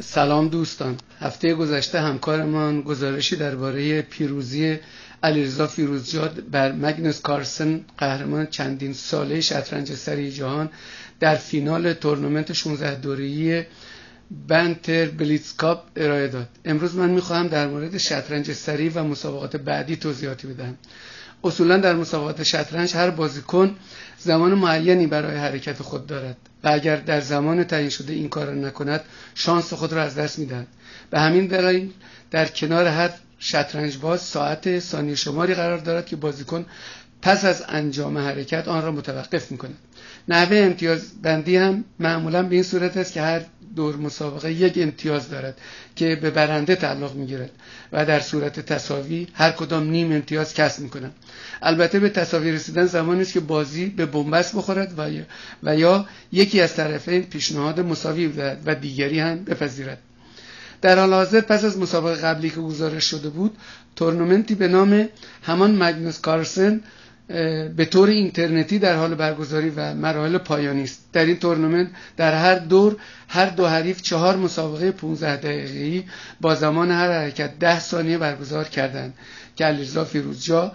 [0.00, 0.96] سلام دوستان.
[1.20, 4.78] هفته گذشته همکارمان گزارشی درباره پیروزی
[5.22, 10.70] علیرضا فیروزجاد بر مگنوس کارسن قهرمان چندین ساله شطرنج سری جهان
[11.20, 13.64] در فینال تورنمنت 16 دوره‌ای
[14.30, 16.48] بنتر بلیتسکاپ ارائه داد.
[16.64, 20.76] امروز من می‌خواهم در مورد شطرنج سری و مسابقات بعدی توضیحاتی بدهم.
[21.44, 23.76] اصولا در مسابقات شطرنج هر بازیکن
[24.18, 28.54] زمان معینی برای حرکت خود دارد و اگر در زمان تعیین شده این کار را
[28.54, 29.00] نکند
[29.34, 30.66] شانس خود را از دست می‌دهد.
[31.10, 31.90] به همین دلیل
[32.30, 36.66] در کنار هر شطرنج باز ساعت ثانیه شماری قرار دارد که بازیکن
[37.22, 39.76] پس از انجام حرکت آن را متوقف می‌کند.
[40.28, 43.40] نحوه امتیاز بندی هم معمولا به این صورت است که هر
[43.76, 45.58] دور مسابقه یک امتیاز دارد
[45.96, 47.50] که به برنده تعلق می‌گیرد
[47.92, 51.14] و در صورت تصاوی هر کدام نیم امتیاز کسب می‌کنند.
[51.62, 55.10] البته به تصاوی رسیدن زمانی است که بازی به بنبست بخورد و
[55.62, 59.98] و یا یکی از طرفین پیشنهاد مساوی بدهد و دیگری هم بپذیرد.
[60.82, 63.56] در حال حاضر پس از مسابقه قبلی که گزارش شده بود
[63.96, 65.08] تورنمنتی به نام
[65.42, 66.80] همان مگنوس کارسن
[67.76, 71.04] به طور اینترنتی در حال برگزاری و مراحل پایانی است.
[71.12, 72.96] در این تورنمنت در هر دور
[73.28, 76.04] هر دو حریف چهار مسابقه 15 دقیقه‌ای
[76.40, 79.14] با زمان هر حرکت 10 ثانیه برگزار کردند.
[79.56, 80.72] که علیرضا فیروزجا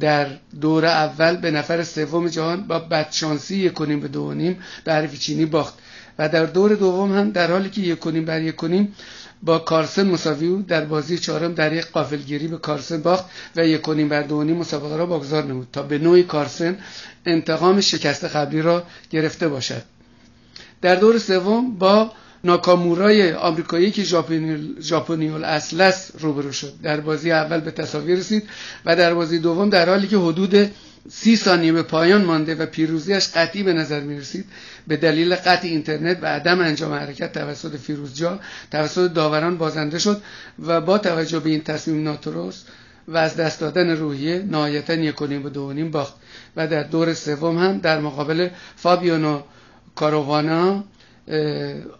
[0.00, 0.26] در
[0.60, 5.18] دور اول به نفر سوم جهان با بدشانسی یک کنیم به دو نیم به حریف
[5.18, 5.74] چینی باخت
[6.18, 8.94] و در دور دوم هم در حالی که یک کنیم بر یک کنیم
[9.42, 10.66] با کارسن مساوی بود.
[10.66, 13.24] در بازی چهارم در یک قافلگیری به کارسن باخت
[13.56, 13.88] و یک
[14.28, 16.78] دو نیم مسابقه را واگذار نمود تا به نوعی کارسن
[17.26, 19.82] انتقام شکست قبلی را گرفته باشد.
[20.80, 22.12] در دور سوم با
[22.44, 24.02] ناکامورای آمریکایی که
[24.80, 26.72] ژاپنی الاصل است روبرو شد.
[26.82, 28.48] در بازی اول به تصاوی رسید
[28.84, 30.70] و در بازی دوم در حالی که حدود
[31.08, 34.44] سی ثانیه به پایان مانده و پیروزیش قطعی به نظر می رسید
[34.86, 38.40] به دلیل قطع اینترنت و عدم انجام حرکت توسط فیروزجا
[38.70, 40.22] توسط داوران بازنده شد
[40.58, 42.66] و با توجه به این تصمیم ناترست
[43.08, 46.14] و از دست دادن روحیه نهایتا یک و به دو نیم باخت
[46.56, 49.40] و در دور سوم هم در مقابل فابیونو
[49.94, 50.84] کاروانا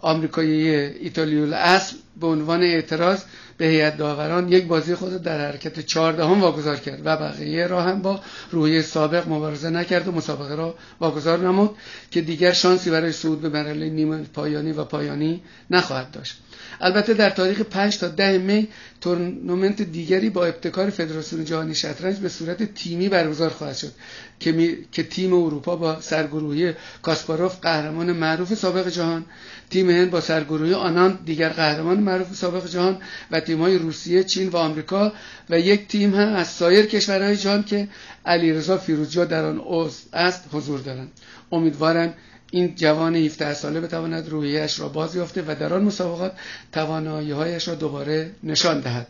[0.01, 3.23] آمریکایی ایتالیول اصل به عنوان اعتراض
[3.57, 8.03] به هیئت داوران یک بازی خود در حرکت چهاردهم واگذار کرد و بقیه را هم
[8.03, 11.77] با روی سابق مبارزه نکرد و مسابقه را واگذار نمود
[12.11, 16.41] که دیگر شانسی برای صعود به مرحله نیمه پایانی و پایانی نخواهد داشت.
[16.81, 18.68] البته در تاریخ 5 تا 10 می
[19.01, 23.93] تورنمنت دیگری با ابتکار فدراسیون جهانی شطرنج به صورت تیمی برگزار خواهد شد
[24.41, 24.77] که, می...
[24.93, 26.72] که تیم اروپا با سرگروهی
[27.03, 29.25] کاسپاروف قهرمان معروف سابق جهان
[29.70, 32.99] تیم هند با سرگروهی آنان دیگر قهرمان معروف سابق جهان
[33.31, 35.12] و تیم های روسیه چین و آمریکا
[35.51, 37.89] و یک تیم هم از سایر کشورهای جهان که
[38.27, 41.11] علیرضا فیروزجا در آن عضو است حضور دارند.
[41.53, 42.14] امیدوارم
[42.55, 46.33] این جوان 17 ساله بتواند روحیش را باز یافته و در آن مسابقات
[46.73, 49.07] توانایی هایش را دوباره نشان دهد.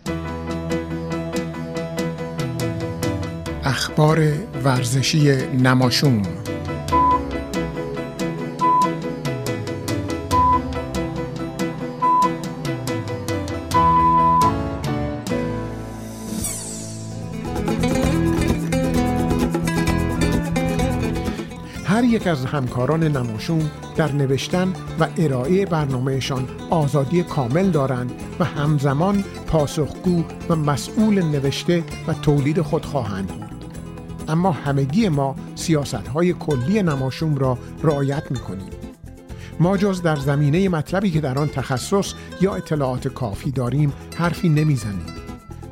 [3.65, 4.33] اخبار
[4.65, 6.23] ورزشی نماشوم
[22.15, 30.25] یک از همکاران نماشوم در نوشتن و ارائه برنامهشان آزادی کامل دارند و همزمان پاسخگو
[30.49, 33.65] و مسئول نوشته و تولید خود خواهند بود
[34.29, 38.71] اما همگی ما سیاست های کلی نماشوم را رعایت می کنیم.
[39.61, 45.07] ما جز در زمینه مطلبی که در آن تخصص یا اطلاعات کافی داریم حرفی نمی‌زنیم.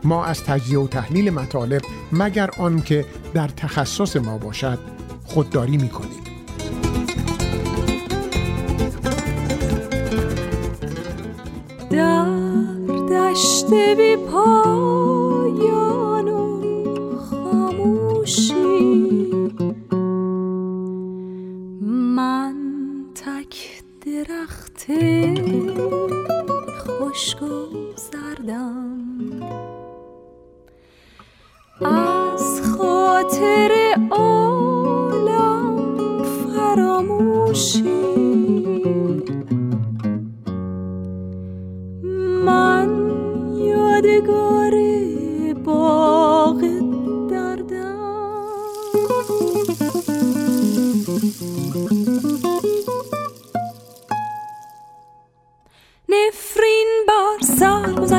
[0.05, 1.82] ما از تجزیه و تحلیل مطالب
[2.12, 4.78] مگر آنکه در تخصص ما باشد
[5.24, 6.22] خودداری می کنیم.
[13.73, 13.75] و
[17.31, 19.33] خاموشی.
[22.16, 22.57] من
[23.14, 23.83] تک
[26.87, 27.43] خشک
[31.81, 33.73] از خاطر
[34.11, 35.77] عالم
[36.23, 38.22] فراموشی.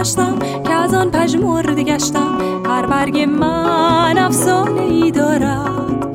[0.03, 2.37] سال گذشتم که از آن پژمرده گشتم.
[2.65, 6.13] هر برگ من افسانه ای دارد.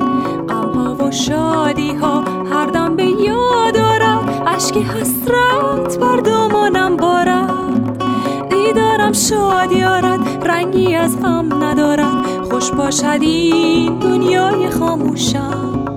[0.49, 8.03] غم ها و شادی ها هر دم به یاد دارد اشک حسرت بر دامانم بارد.
[8.49, 12.25] دیدارم شادی آرد رنگی از غم ندارد.
[12.51, 15.88] خوش باشد این دنیای خاموشم.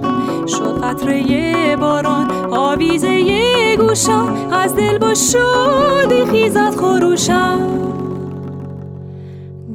[0.59, 7.69] شد قطره باران آویزه گوشم از دل با شادی خیزد خروشم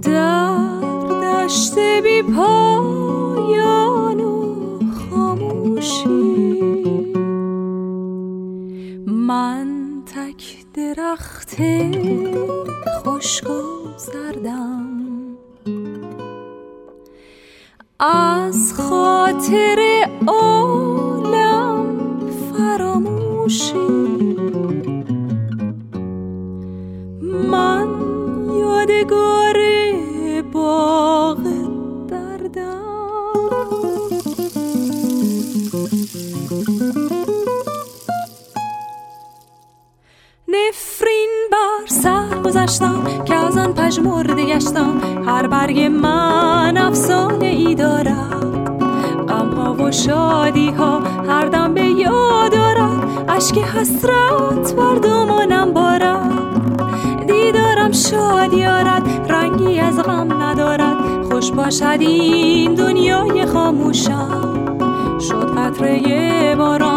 [0.01, 0.57] در
[1.23, 4.55] دشت بی پایان و
[5.09, 6.61] خاموشی
[9.05, 9.67] من
[10.05, 11.55] تک درخت
[13.05, 13.61] خشک و
[13.97, 15.06] زردم.
[17.99, 21.85] از خاطر عالم
[22.53, 23.73] فراموشی.
[27.51, 27.87] من
[28.59, 29.55] یادگار
[30.53, 31.46] باغ
[42.67, 45.01] سر گذشتم که از آن پژمرده گشتم.
[45.25, 48.77] هر برگ من افسانه ای دارد.
[49.27, 50.99] غم ها و شادی ها
[51.29, 57.27] هر دم به یاد دارد اشک حسرت بر دامانم بارد.
[57.27, 60.95] دیدارم شادی آرد رنگی از غم ندارد.
[61.31, 64.53] خوش باشد این دنیای خاموشم.
[65.19, 66.96] شد قطره باران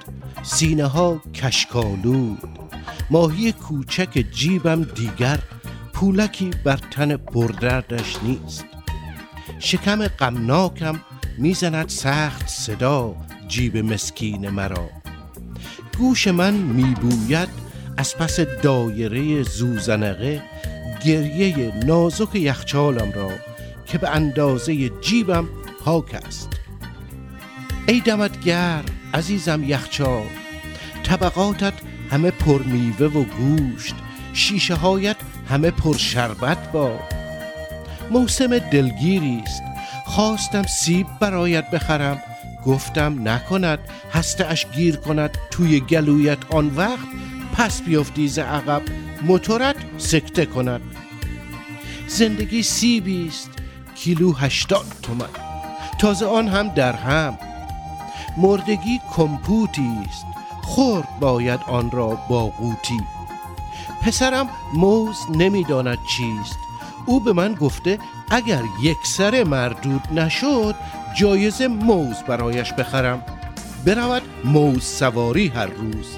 [0.43, 2.49] سینه ها کشکالود
[3.09, 5.39] ماهی کوچک جیبم دیگر
[5.93, 8.65] پولکی بر تن پردردش نیست.
[9.59, 10.99] شکم غمناکم
[11.37, 13.15] می‌زند سخت صدا
[13.47, 14.89] جیب مسکین مرا.
[15.97, 17.49] گوش من میبوید
[17.97, 20.41] از پس دایره زوزنقه
[21.05, 23.29] گریه نازک یخچالم را
[23.85, 25.47] که به اندازه جیبم
[25.83, 26.50] پاک است.
[27.91, 30.27] ای دمت گرم عزیزم یخچال
[31.03, 31.73] طبقاتت
[32.11, 33.95] همه پر میوه و گوشت
[34.33, 35.15] شیشه هایت
[35.49, 36.99] همه پر شربت با
[38.11, 39.63] موسم دلگیری است.
[40.05, 42.21] خواستم سیب برایت بخرم
[42.65, 43.79] گفتم نکند.
[44.13, 47.07] هسته اش گیر کند توی گلویت آن وقت.
[47.53, 48.81] پس بیفتی ز عقب
[49.21, 50.81] موتورت سکته کند.
[52.07, 53.49] زندگی سیبیست
[53.95, 55.29] کیلو هشتاد تومن.
[55.99, 57.37] تازه آن هم در هم
[58.37, 60.25] مردگی کمپوتی است.
[60.61, 63.01] خورد باید آن را با قوتی
[64.01, 66.57] پسرم موز نمی‌داند چیست.
[67.05, 67.99] او به من گفته
[68.31, 70.75] اگر یک سر مردود نشد
[71.17, 73.23] جایزه موز برایش بخرم.
[73.85, 76.17] برود موز سواری هر روز.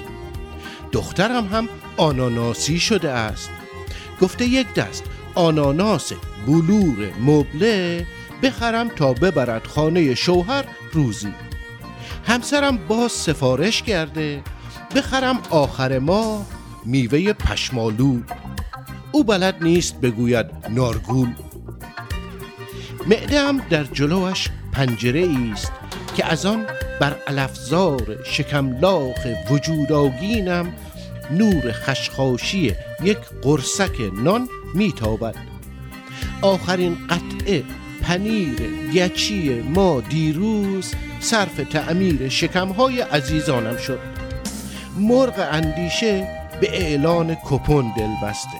[0.92, 3.50] دخترم هم آناناسی شده است.
[4.20, 5.04] گفته یک دست
[5.34, 6.12] آناناس
[6.46, 8.06] بلور مبله
[8.42, 11.34] بخرم تا ببرد خانه شوهر روزی.
[12.26, 14.42] همسرم باز سفارش کرده
[14.96, 16.46] بخرم آخر ماه
[16.84, 18.20] میوه پشمالو.
[19.12, 21.28] او بلد نیست بگوید نارگول.
[23.06, 25.72] معدم در جلوش پنجره است
[26.16, 26.66] که از آن
[27.00, 30.72] بر الافزار شکملاخ وجوداگینم
[31.30, 35.34] نور خشخاشی یک قرصک نان میتابد.
[36.42, 37.64] آخرین قطعه
[38.04, 38.60] پنیر
[38.94, 43.98] گچی ما دیروز صرف تعمیر شکمهای عزیزانم شد.
[44.98, 46.28] مرغ اندیشه
[46.60, 48.58] به اعلان کپون دل بسته.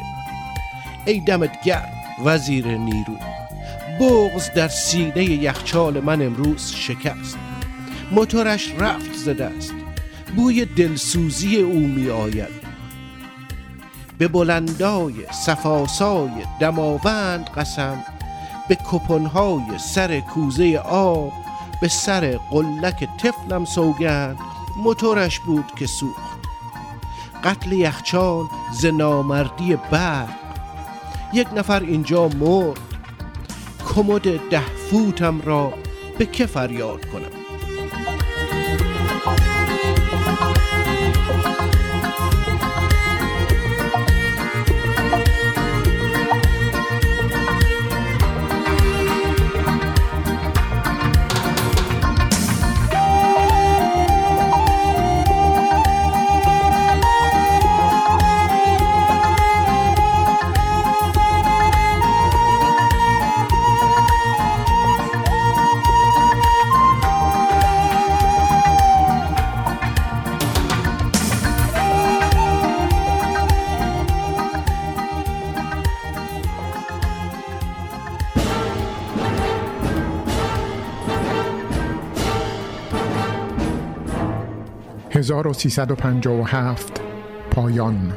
[1.07, 1.93] ای دمت گرم
[2.25, 3.17] وزیر نیرو
[4.01, 7.39] بغز در سینه یخچال من امروز شکست.
[8.13, 9.75] موتورش رفت زده است
[10.37, 12.65] بوی دلسوزی او می آید
[14.19, 16.31] به بلندای صفاسای
[16.61, 18.05] دماوند قسم
[18.69, 21.33] به کپنهای سر کوزه آب
[21.81, 24.39] به سر قلک طفلم سوگند
[24.77, 26.39] موتورش بود که سوخت.
[27.45, 30.29] قتل یخچال ز نامردی برق.
[31.33, 32.81] یک نفر اینجا مرد.
[33.95, 35.73] کمد ده فوتم را
[36.19, 37.44] به که فریاد کنم؟
[85.31, 87.01] «1357
[87.51, 88.13] پایان.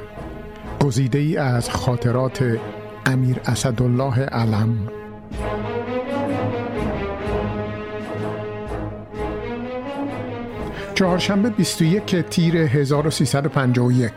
[0.79, 2.57] گزیده ای از خاطرات
[3.05, 4.89] امیر اسدالله علم.
[10.95, 14.11] چهارشنبه 21 تیر 1351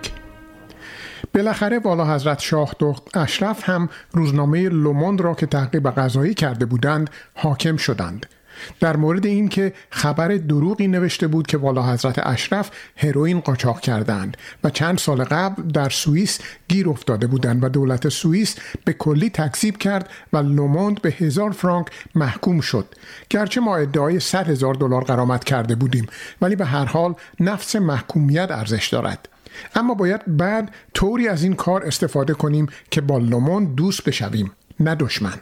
[1.34, 7.10] بالاخره والا حضرت شاه دخت اشرف هم روزنامه لوموند را که تعقیب غذایی کرده بودند
[7.34, 8.26] حاکم شدند.
[8.80, 14.36] در مورد این که خبر دروغی نوشته بود که والا حضرت اشرف هروئین قاچاق کردند
[14.64, 16.38] و چند سال قبل در سوئیس
[16.68, 21.86] گیر افتاده بودند و دولت سوئیس به کلی تکذیب کرد و لوموند به هزار فرانک
[22.14, 22.86] محکوم شد.
[23.30, 26.06] گرچه ما ادعای 100 هزار دلار قرامت کرده بودیم
[26.42, 29.28] ولی به هر حال نفس محکومیت ارزش دارد.
[29.74, 34.94] اما باید بعد طوری از این کار استفاده کنیم که با لوموند دوست بشویم نه
[34.94, 35.34] دشمن.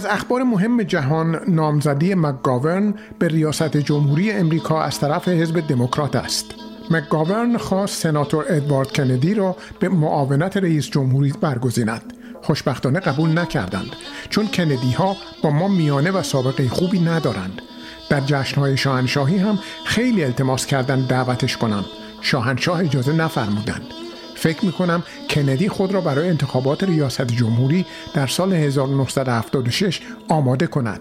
[0.00, 6.54] از اخبار مهم جهان نامزدی مکگاورن به ریاست جمهوری امریکا از طرف حزب دموکرات است.
[6.90, 12.12] مکگاورن خواست سناتور ادوارد کندی را به معاونت رئیس جمهوری برگزیند.
[12.42, 13.96] خوشبختانه قبول نکردند
[14.30, 17.62] چون کندی ها با ما میانه و سابقه خوبی ندارند.
[18.10, 21.84] در جشنهای شاهنشاهی هم خیلی التماس کردند دعوتش کنم.
[22.20, 24.09] شاهنشاه اجازه نفرمودند.
[24.40, 31.00] فکر می کنم کندی خود را برای انتخابات ریاست جمهوری در سال 1976 آماده کند.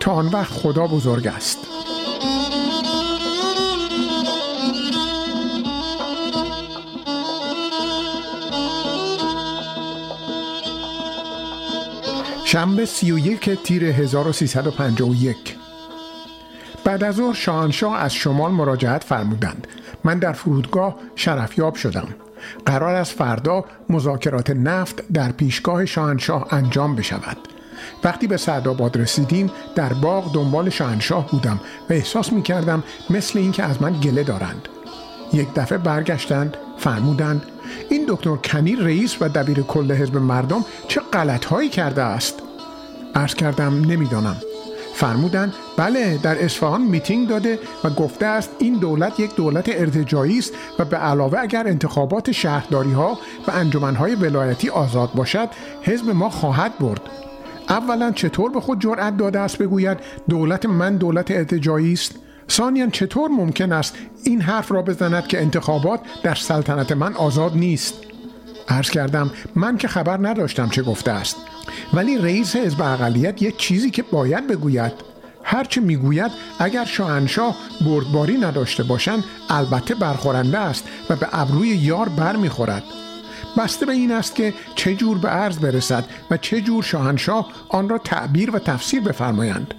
[0.00, 1.58] تا آن وقت خدا بزرگ است.
[12.44, 15.56] شنبه 31 تیر 1351
[16.84, 19.66] بعد از ظهر شاهنشاه از شمال مراجعت فرمودند.
[20.04, 22.25] من در فرودگاه شرفیاب شدم.
[22.66, 27.36] قرار است فردا مذاکرات نفت در پیشگاه شاهنشاه انجام بشود.
[28.04, 31.60] وقتی به سعدآباد رسیدیم در باغ دنبال شاهنشاه بودم
[31.90, 34.68] و احساس می کردم مثل اینکه از من گله دارند.
[35.32, 37.42] یک دفعه برگشتند فرمودند
[37.90, 42.42] این دکتر کنی رئیس و دبیر کل حزب مردم چه غلط هایی کرده است؟
[43.14, 44.36] عرض کردم نمی‌دانم.
[44.96, 50.52] فرمودند بله در اصفهان میتینگ داده و گفته است این دولت یک دولت ارتجایی است
[50.78, 53.18] و به علاوه اگر انتخابات شهرداری ها
[53.48, 55.48] و انجمنهای ولایتی آزاد باشد
[55.82, 57.00] حزب ما خواهد برد.
[57.68, 59.98] اولا چطور به خود جرأت داده است بگوید
[60.28, 62.14] دولت من دولت ارتجایی است؟
[62.50, 63.94] ثانیا چطور ممکن است
[64.24, 67.94] این حرف را بزند که انتخابات در سلطنت من آزاد نیست؟
[68.68, 71.36] عرض کردم من که خبر نداشتم چه گفته است.
[71.92, 74.92] ولی رئیس حزب اقلیت یک چیزی که باید بگوید.
[75.42, 77.56] هرچه می‌گوید اگر شاهنشاه
[77.86, 82.82] بردباری نداشته باشند البته برخورنده است و به ابروی یار بر می‌خورد
[83.56, 87.88] بسته به این است که چه جور به عرض برسد و چه جور شاهنشاه آن
[87.88, 89.74] را تعبیر و تفسیر بفرمایند.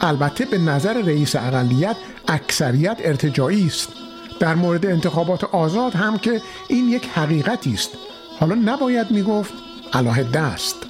[0.00, 1.96] البته به نظر رئیس اقلیت
[2.28, 3.88] اکثریت ارتجایی است.
[4.40, 7.90] در مورد انتخابات آزاد هم که این یک حقیقتی است.
[8.40, 9.54] حالا نباید می‌گفت
[9.92, 10.86] علاهده است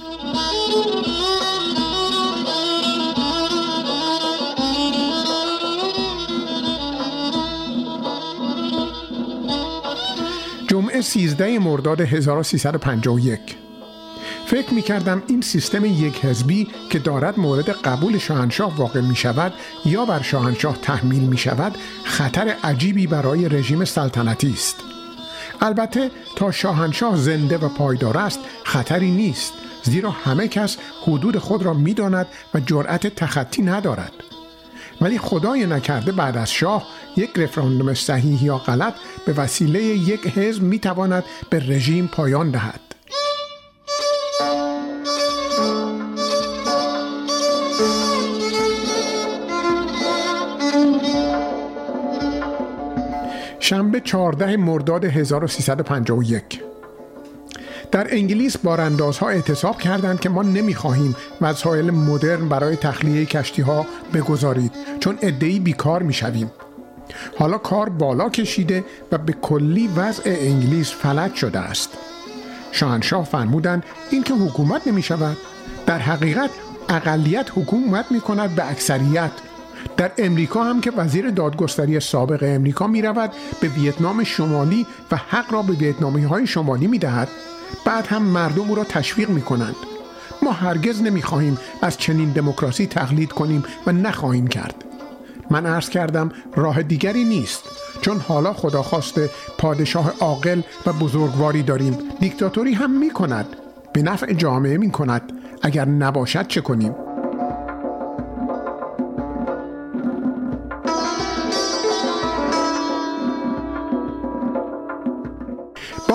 [10.67, 13.39] جمعه 13 مرداد 1351
[14.45, 19.53] فکر می کردم این سیستم یک حزبی که دارد مورد قبول شاهنشاه واقع می شود
[19.85, 24.90] یا بر شاهنشاه تحمیل می شود خطر عجیبی برای رژیم سلطنتی است.
[25.61, 31.73] البته تا شاهنشاه زنده و پایدار است خطری نیست زیرا همه کس حدود خود را
[31.73, 34.13] می‌داند و جرأت تخطی ندارد.
[35.01, 38.93] ولی خدای نکرده بعد از شاه یک رفراندوم صحیح یا غلط
[39.25, 42.90] به وسیله یک حزب می‌تواند به رژیم پایان دهد.
[53.71, 56.61] شنبه 14 مرداد 1351
[57.91, 64.71] در انگلیس باراندازها اعتصاب کردند که ما نمی‌خواهیم وسایل مدرن برای تخلیه کشتی ها بگذارید
[64.99, 66.51] چون ادهی بیکار می‌شویم.
[67.37, 71.89] حالا کار بالا کشیده و به کلی وضع انگلیس فلج شده است.
[72.71, 75.37] شاهنشاه فرمودند این که حکومت نمی شود
[75.85, 76.49] در حقیقت
[76.89, 79.31] اقلیت حکومت می کند به اکثریت
[79.97, 83.31] در امریکا هم که وزیر دادگستری سابق امریکا می رود
[83.61, 87.27] به ویتنام شمالی و حق را به ویتنامی های شمالی می دهد
[87.85, 89.75] بعد هم مردم او را تشویق می کنند
[90.41, 94.83] ما هرگز نمی خواهیم از چنین دموکراسی تقلید کنیم و نخواهیم کرد.
[95.49, 97.63] من عرض کردم راه دیگری نیست.
[98.01, 101.97] چون حالا خدا خواسته پادشاه عاقل و بزرگواری داریم.
[102.19, 103.45] دیکتاتوری هم می کند
[103.93, 105.31] به نفع جامعه می کند
[105.61, 106.95] اگر نباشد چه کنیم؟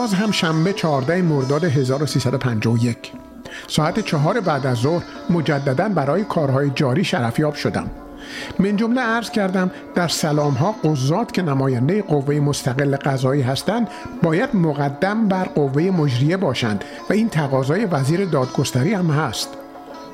[0.07, 3.13] باز هم شنبه 14 مرداد 1351
[3.69, 7.91] ساعت چهار بعد از ظهر مجددا برای کارهای جاری شرفیاب شدم.
[8.59, 13.89] من جمله عرض کردم در سلام ها قضات که نماینده قوه مستقل قضایی هستند
[14.23, 19.49] باید مقدم بر قوه مجریه باشند و این تقاضای وزیر دادگستری هم هست.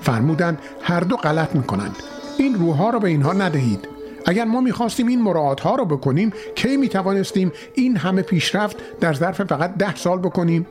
[0.01, 1.97] فرمودند هر دو غلط می‌کنند.
[2.39, 3.89] این روحها را به اینها ندهید.
[4.27, 9.43] اگر ما می‌خواستیم این مراعات ها رو بکنیم کی می‌توانستیم این همه پیشرفت در ظرف
[9.43, 10.67] فقط ده سال بکنیم؟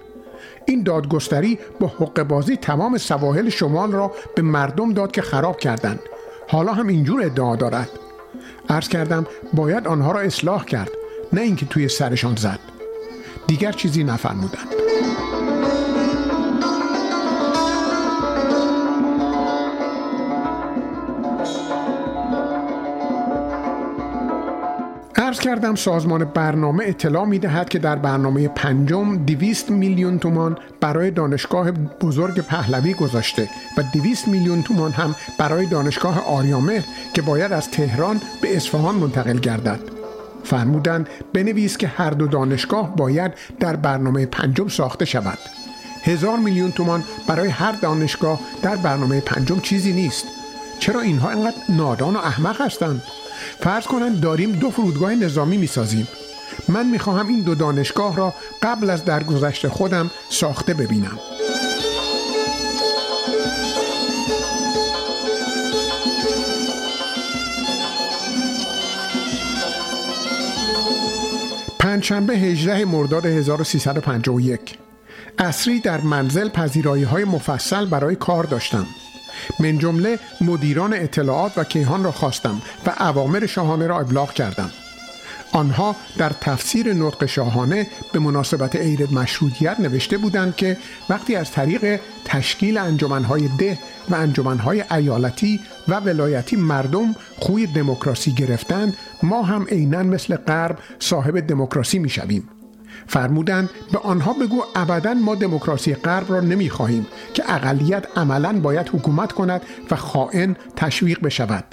[0.65, 5.99] این دادگستری با حق بازی تمام سواحل شمال را به مردم داد که خراب کردند.
[6.48, 7.90] حالا هم اینجور ادعا دارد.
[8.69, 10.91] عرض کردم باید آنها را اصلاح کرد
[11.34, 12.60] نه اینکه توی سرشان زد.
[13.48, 14.68] دیگر چیزی نفرمودند.
[25.32, 31.12] عرض کردم سازمان برنامه اطلاع می دهد که در برنامه پنجم 200 میلیون تومان برای
[31.12, 36.84] دانشگاه بزرگ پهلوی گذاشته و 200 میلیون تومان هم برای دانشگاه آریامه
[37.14, 39.80] که باید از تهران به اصفهان منتقل گردد.
[40.44, 45.38] فرمودند بنویس که هر دو دانشگاه باید در برنامه پنجم ساخته شود.
[46.03, 50.26] هزار میلیون تومان برای هر دانشگاه در برنامه پنجم چیزی نیست.
[50.80, 53.02] چرا اینها اینقدر نادان و احمق هستند؟
[53.60, 56.08] فرض کنند داریم دو فرودگاه نظامی می‌سازیم.
[56.68, 61.20] من می‌خواهم این دو دانشگاه را قبل از درگذشت خودم ساخته ببینم.
[71.80, 74.78] پنجشنبه 18 مرداد 1351
[75.38, 78.86] اصری در منزل پذیرایی های مفصل برای کار داشتم.
[79.60, 84.72] من جمله مدیران اطلاعات و کیهان را خواستم و اوامر شاهانه را ابلاغ کردم.
[85.54, 90.78] آنها در تفسیر نطق شاهانه به مناسبت عید مشروطیت نوشته بودند که
[91.10, 93.78] وقتی از طریق تشکیل انجمنهای ده
[94.10, 101.40] و انجمنهای ایالتی و ولایتی مردم خوی دموکراسی گرفتند ما هم عینا مثل غرب صاحب
[101.40, 102.61] دموکراسی می‌شویم.
[103.07, 109.32] فرمودند به آنها بگو ابدا ما دموکراسی غرب را نمی‌خواهیم که اقلیت عملا باید حکومت
[109.32, 109.61] کند
[109.91, 111.64] و خائن تشویق بشود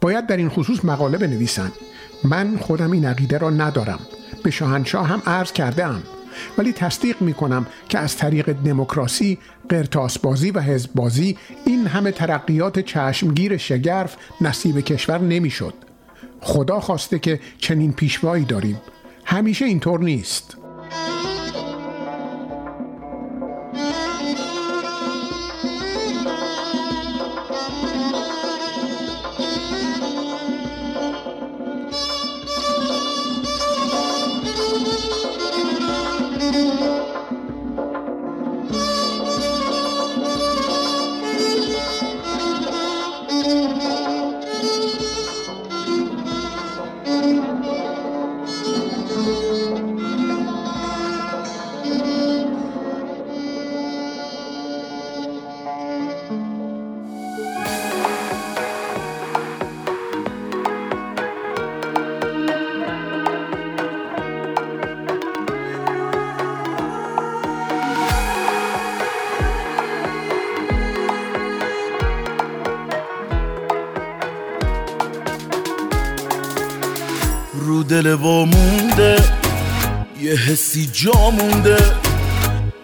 [0.00, 1.72] باید در این خصوص مقاله بنویسند
[2.24, 4.00] من خودم این عقیده را ندارم
[4.42, 6.02] به شاهنشاه هم عرض کرده ام
[6.58, 9.38] ولی تصدیق می کنم که از طریق دموکراسی،
[9.68, 15.74] قرتاسبازی و حزببازی این همه ترقیات چشمگیر شگرف نصیب کشور نمی‌شد.
[16.40, 18.80] خدا خواسته که چنین پیشوایی داریم.
[19.24, 20.56] همیشه اینطور نیست.
[20.92, 21.33] رو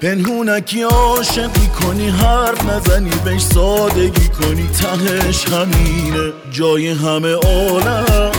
[0.01, 4.69] پنهونکی عاشقی کنی حرف نزنی بهش سادگی کنی.
[4.69, 8.31] تهش همینه جای همه عالم.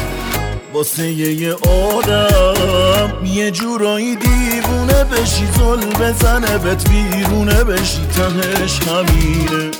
[0.73, 3.25] واسه یه آدم.
[3.25, 8.01] یه جورایی دیوونه بشی زل بزنه بهت بیرونه بشی.
[8.15, 9.71] تهش همینه.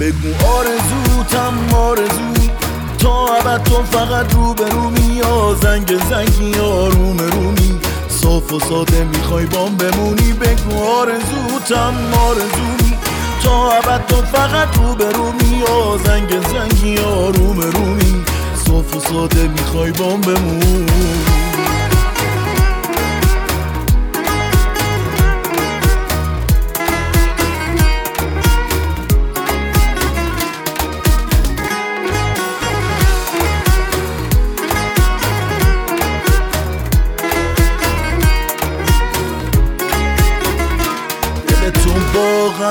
[0.00, 2.50] بگو آرزوتم آرزو.
[2.98, 7.80] تا ابد تو فقط رو به رو زنگ زنگی آروم رومی.
[8.24, 11.94] صاف و ساده می‌خوای بام بمونی بگو آرزوتم
[12.28, 12.98] آرزومی
[13.42, 18.24] تا ابد تو فقط رو به رو یا زنگ زنگی آروم رومی.
[18.66, 21.33] صاف و ساده می‌خوای بام بمونی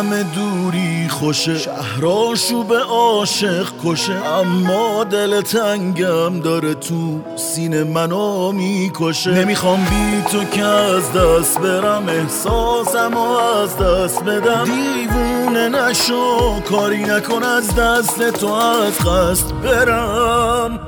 [0.04, 1.58] غم دوری خوشه.
[1.58, 4.14] شهراشو به عاشق کشه.
[4.14, 9.32] اما دل تنگم داره تو سینه منو می‌کشه.
[9.32, 12.10] نمی‌خوام بی تو که از دست برم.
[12.10, 14.64] احساسم از دست بدم.
[14.66, 20.80] دیوونه نشو کاری نکن از دست تو از قصد برم.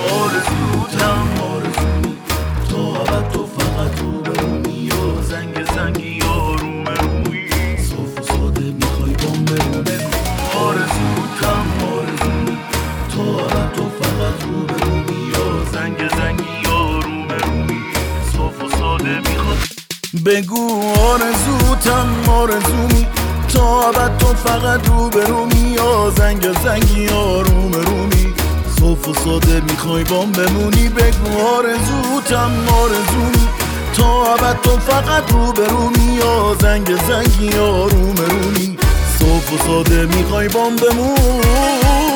[0.00, 0.79] آرزوتم
[20.14, 23.06] بگو آرزوتم آرزومی
[23.48, 28.34] تا ابد تو فقط رو به رومی یا زنگ زنگی آروم رومی
[28.80, 30.88] صاف و ساده می‌خوای بام بمونی.
[30.88, 32.50] بگو آرزوتم
[32.82, 33.48] آرزومی
[33.96, 38.78] تا ابد تو فقط رو به رومی یا زنگ زنگی آروم رومی
[39.18, 42.09] صاف و ساده می‌خوای بام بمونی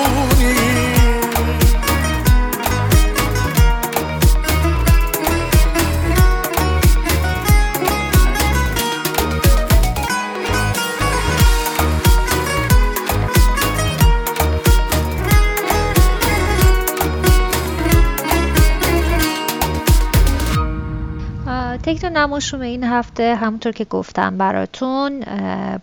[22.16, 25.20] نماشوم این هفته همونطور که گفتم براتون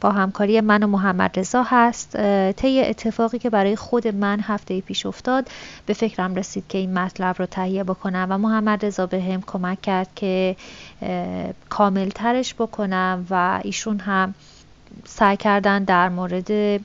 [0.01, 2.17] با همکاری من و محمد رضا هست.
[2.51, 5.47] طی اتفاقی که برای خود من هفته پیش افتاد
[5.85, 9.81] به فکرم رسید که این مطلب رو تهیه بکنم و محمد رضا به هم کمک
[9.81, 10.55] کرد که
[11.69, 14.33] کاملترش بکنم و ایشون هم
[15.05, 16.81] سعی کردن در مورد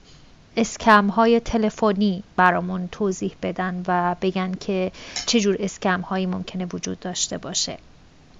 [0.56, 4.93] اسکم های تلفنی برامون توضیح بدن و بگن که
[5.27, 7.78] چجور اسکم هایی ممکنه وجود داشته باشه.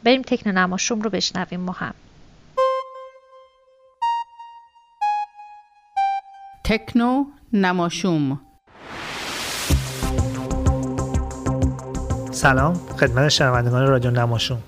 [0.07, 1.95] بریم تکنو نماشوم رو بشنویم ما هم.
[6.65, 8.41] تکنو نماشوم.
[12.31, 14.59] سلام خدمت شنوندگان رادیو نماشون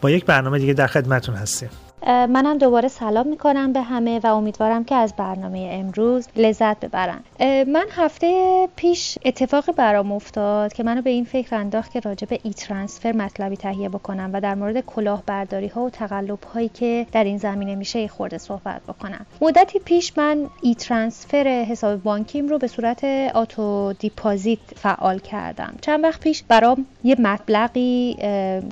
[0.00, 1.70] با یک برنامه دیگه در خدمتون هستیم.
[2.06, 7.20] منم دوباره سلام می‌کنم به همه و امیدوارم که از برنامه امروز لذت ببرن.
[7.64, 12.38] من هفته پیش اتفاقی برام افتاد که منو به این فکر انداخت که راجع به
[12.42, 17.38] e-transfer مطلبی تهیه بکنم و در مورد کلاهبرداری ها و تقلب هایی که در این
[17.38, 19.26] زمینه میشه خورده صحبت بکنم.
[19.40, 23.04] مدتی پیش من e-transfer حساب بانکیم رو به صورت
[23.34, 25.74] auto deposit فعال کردم.
[25.80, 28.16] چند وقت پیش برام یه مبلغی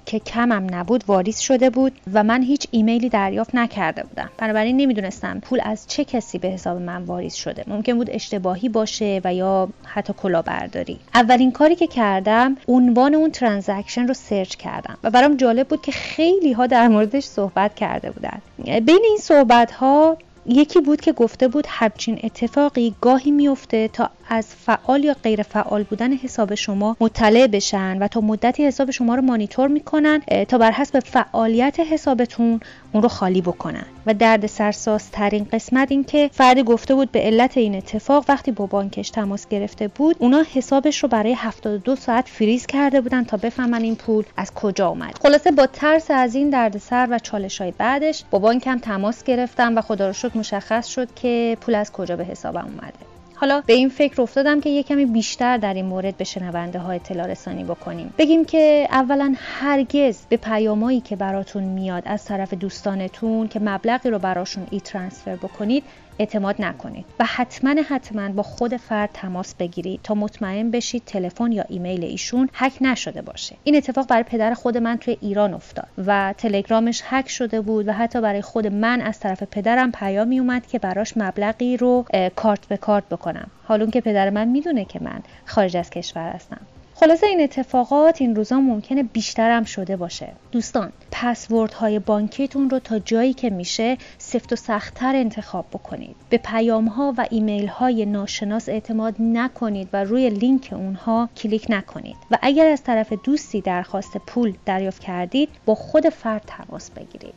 [0.07, 5.41] که کمم نبود واریز شده بود و من هیچ ایمیلی دریافت نکرده بودم بنابراین نمی‌دونستم
[5.41, 7.65] پول از چه کسی به حساب من واریز شده.
[7.67, 10.99] ممکن بود اشتباهی باشه و یا حتی کلاهبرداری.
[11.15, 15.93] اولین کاری که کردم عنوان اون transaction رو search کردم و برام جالب بود که
[15.93, 18.39] خیلی ها در موردش صحبت کرده بودن.
[18.81, 20.17] بین این صحبت ها
[20.47, 25.83] یکی بود که گفته بود همچین اتفاقی گاهی میفته تا از فعال یا غیر فعال
[25.83, 30.71] بودن حساب شما مطلع بشن و تا مدتی حساب شما رو مانیتور می‌کنن تا بر
[30.71, 32.61] حسب فعالیت حسابتون
[32.93, 33.87] اون رو خالی بکنن.
[34.07, 38.53] و درد سرساز ترین قسمت این که فردی گفته بود به علت این اتفاق وقتی
[38.53, 43.37] با بانکش تماس گرفته بود اونا حسابش رو برای 72 ساعت فریز کرده بودن تا
[43.37, 45.19] بفهمن این پول از کجا اومد.
[45.23, 49.81] خلاصه با ترس از این دردسر و چالش های بعدش با بانکم تماس گرفتم و
[49.81, 53.16] خدا رو شکر مشخص شد که پول از کجا به حسابم اومده.
[53.39, 56.93] حالا به این فکر افتادم که یه کمی بیشتر در این مورد به شنونده ها
[56.93, 58.15] اطلاع رسانی بکنیم.
[58.19, 64.19] بگیم که اولا هرگز به پیامایی که براتون میاد از طرف دوستانتون که مبلغی رو
[64.19, 65.85] براشون ای ترانسفر بکنید
[66.19, 71.65] اعتماد نکنید و حتما حتما با خود فرد تماس بگیرید تا مطمئن بشید تلفن یا
[71.69, 73.57] ایمیل ایشون هک نشده باشه.
[73.65, 77.93] این اتفاق برای پدر خود من توی ایران افتاد و تلگرامش هک شده بود و
[77.93, 82.05] حتی برای خود من از طرف پدرم پیامی اومد که براش مبلغی رو
[82.37, 83.51] کارت به کارت بکنم.
[83.65, 86.61] حالون که پدر من می‌دونه که من خارج از کشور هستم.
[87.01, 90.33] خلاصه این اتفاقات این روزا ممکنه بیشترم شده باشه.
[90.53, 96.17] دوستان پسورد های بانکیتون رو تا جایی که میشه سفت و سختتر انتخاب بکنید.
[96.31, 102.17] به پیام ها و ایمیل های ناشناس اعتماد نکنید و روی لینک اونها کلیک نکنید.
[102.31, 107.35] و اگر از طرف دوستی درخواست پول دریافت کردید با خود فرد تماس بگیرید.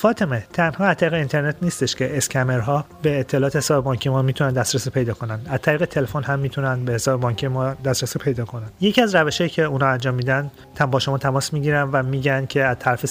[0.00, 4.52] فاطمه تنها از طریق اینترنت نیستش که scammer ها به اطلاعات حساب بانکی ما می‌تونن
[4.52, 5.40] دسترسی پیدا کنن.
[5.46, 8.66] از طریق تلفن هم می‌تونن به حساب بانکی ما دسترسی پیدا کنن.
[8.80, 12.64] یکی از روشهایی که اونا انجام میدن تم با شما تماس می‌گیرن و میگن که
[12.64, 13.06] از طرف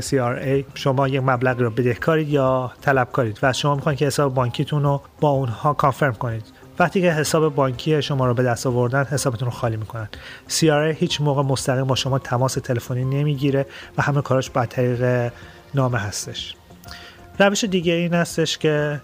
[0.00, 5.00] CRA شما یک مبلغ رو بدهکارید یا طلبکارید و شما می‌خواین که حساب بانکیتون رو
[5.20, 6.44] با اونها کانفرم کنید.
[6.78, 10.08] وقتی که حساب بانکی شما رو به دست آوردن حسابتون رو خالی می‌کنن.
[10.48, 13.66] CRA هیچ موقع مستقیم با شما تماس تلفنی نمی‌گیره
[13.98, 15.32] و همه کاراش با طریق
[15.74, 16.54] نامه هستش.
[17.38, 19.00] روش دیگه این هستش که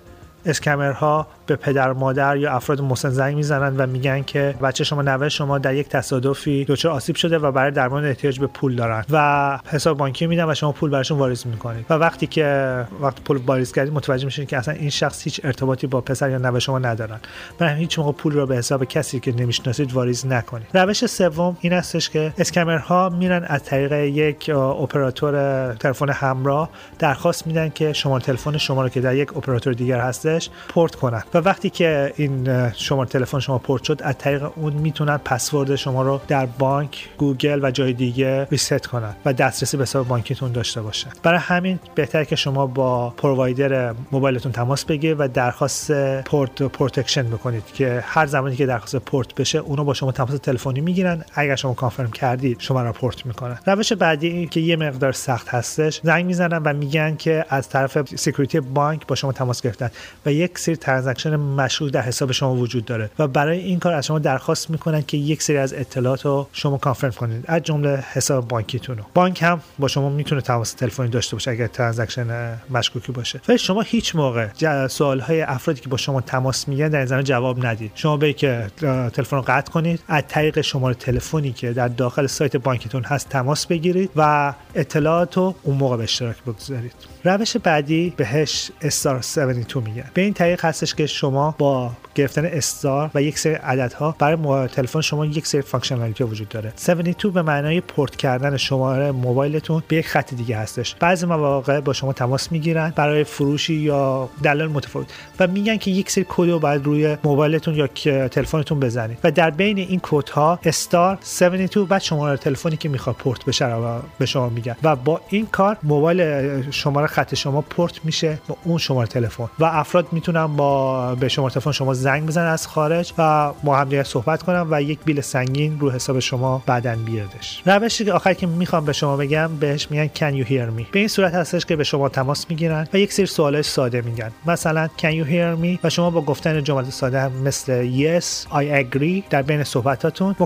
[0.47, 5.29] اسکمرها به پدر مادر یا افراد مسن زنگ می‌زنن و میگن که بچه شما نوه
[5.29, 9.59] شما در یک تصادفی دچار آسیب شده و برای درمان احتیاج به پول دارن و
[9.67, 11.87] حساب بانکی میدن و شما پول براشون واریز می‌کنید.
[11.91, 15.87] و وقتی که وقتی پول واریز کردید متوجه میشین که اصلا این شخص هیچ ارتباطی
[15.87, 17.21] با پسر یا نوه شما ندارن
[17.61, 20.67] و هیچ موقع پول رو به حساب کسی که نمی‌شناسید واریز نکنید.
[20.75, 27.47] روش سوم این هستش که scammer ها میرن از طریق یک اپراتور تلفن همراه درخواست
[27.47, 29.99] میدن که شماره تلفن شما رو که در یک اپراتور دیگر
[30.39, 31.23] هستش پورت کنن.
[31.35, 36.03] و وقتی که این شماره تلفن شما پورت شد از طریق اون می‌تونن پسورد شما
[36.03, 40.83] رو در بانک گوگل و جای دیگه reset کنن و دسترسی به حساب بانکیتون داشته
[40.83, 41.11] باشن.
[41.23, 45.93] برای همین بهتر که شما با provider موبایلتون تماس بگیرید و درخواست
[46.23, 50.81] port protection بکنید که هر زمانی که درخواست پورت بشه اونو با شما تماس تلفنی
[50.81, 51.25] می‌گیرن.
[51.35, 53.59] اگر شما confirm کردید شما را پورت می‌کنن.
[53.67, 58.61] روش بعدی که یه مقدار سخت هستش زنگ می‌زنن و میگن که از طرف security
[58.61, 59.91] بانک با شما تماس گرفتن.
[60.29, 64.19] یک سری transaction مشکوک در حساب شما وجود داره و برای این کار از شما
[64.19, 67.45] درخواست می‌کنن که یک سری از اطلاعات رو شما confirm کنید.
[67.47, 69.05] از جمله حساب بانکیتون رو.
[69.15, 73.41] بانک هم با شما می‌تونه تماس تلفنی داشته باشه اگر transaction مشکوکی باشه.
[73.49, 74.49] ولی شما هیچ موقع
[74.89, 77.93] سوال های افرادی که با شما تماس می‌گیرن در زمینه جواب ندید.
[77.95, 78.67] شما بهتره که
[79.13, 80.01] تلفن رو قطع کنید.
[80.09, 85.55] از طریق شماره تلفنی که در داخل سایت بانکتون هست تماس بگیرید و اطلاعات رو
[85.63, 86.93] اون موقع به اشتراک بگذارید.
[87.25, 90.05] روش بعدی بهش star 72 میگن.
[90.19, 95.01] به این طریق هستش که شما با گرفتن star و یک سری عددها برای تلفن
[95.01, 96.73] شما یک سری functionality وجود داره.
[96.89, 100.95] 72 به معنای پورت کردن شماره موبایلتون به یک خط دیگه هستش.
[100.95, 105.07] بعضی مواقع با شما تماس می‌گیرن برای فروشی یا دلایل متفاوت
[105.41, 107.87] و میگن که یک سری کد رو باید روی موبایلتون یا
[108.29, 113.45] تلفنتون بزنید و در بین این کدها استار 72 بعد شماره تلفنی که می‌خواد پورت
[113.45, 118.39] بشه رو به شما میگن و با این کار موبایل شماره خط شما پورت میشه
[118.49, 122.47] با اون شماره تلفن و افراد افراد می‌تونن با به شماره تلفن شما زنگ بزنن
[122.47, 126.63] از خارج و با هم دیگه صحبت کنن و یک بیل سنگین رو حساب شما
[126.67, 130.81] بعدن بیادش روشی که آخر که می‌خوام به شما بگم بهش میگن can you hear
[130.81, 134.01] me به این صورت هستش که به شما تماس می‌گیرن و یک سری سوالای ساده
[134.01, 134.31] میگن.
[134.47, 139.23] مثلا can you hear me و شما با گفتن جملات ساده مثل yes I agree
[139.31, 140.37] در بین صحبتاتون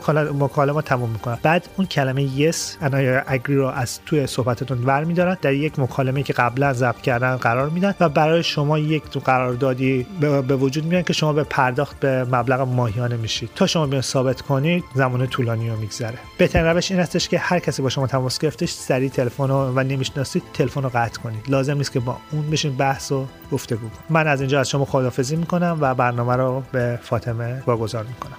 [0.40, 1.38] مکالمه تموم می‌کنن.
[1.42, 2.92] بعد اون کلمه yes and
[3.28, 5.36] I رو از توی صحبتاتون ور میدارن.
[5.42, 10.06] در یک مکالمه که قبلا ضبط کردن قرار میدن و برای شما یک تو قراردادی
[10.20, 13.50] به وجود میان که شما به پرداخت به مبلغ ماهیانه میشید.
[13.54, 16.18] تا شما بیان ثابت کنید زمان طولانی رو میگذره.
[16.38, 20.42] بهترین روش این هستش که هر کسی با شما تماس گرفتش سریع تلفن و نمی‌شناسید
[20.54, 21.44] تلفن رو قطع کنید.
[21.48, 23.92] لازم نیست که با اون بشین بحث و گفتگو کنید.
[24.10, 28.36] من از اینجا از شما خدافظی می‌کنم و برنامه رو به فاطمه واگذار می‌کنم.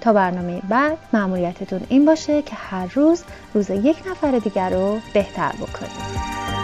[0.00, 3.22] تا برنامه بعد معمولیتتون این باشه که هر روز
[3.54, 6.63] روز یک نفر دیگر رو بهتر بکنید.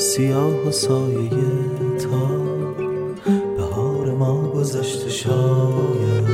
[0.00, 1.30] سیاه و سایه
[1.98, 2.26] تا
[3.56, 6.24] بهار ما گذشته شاید.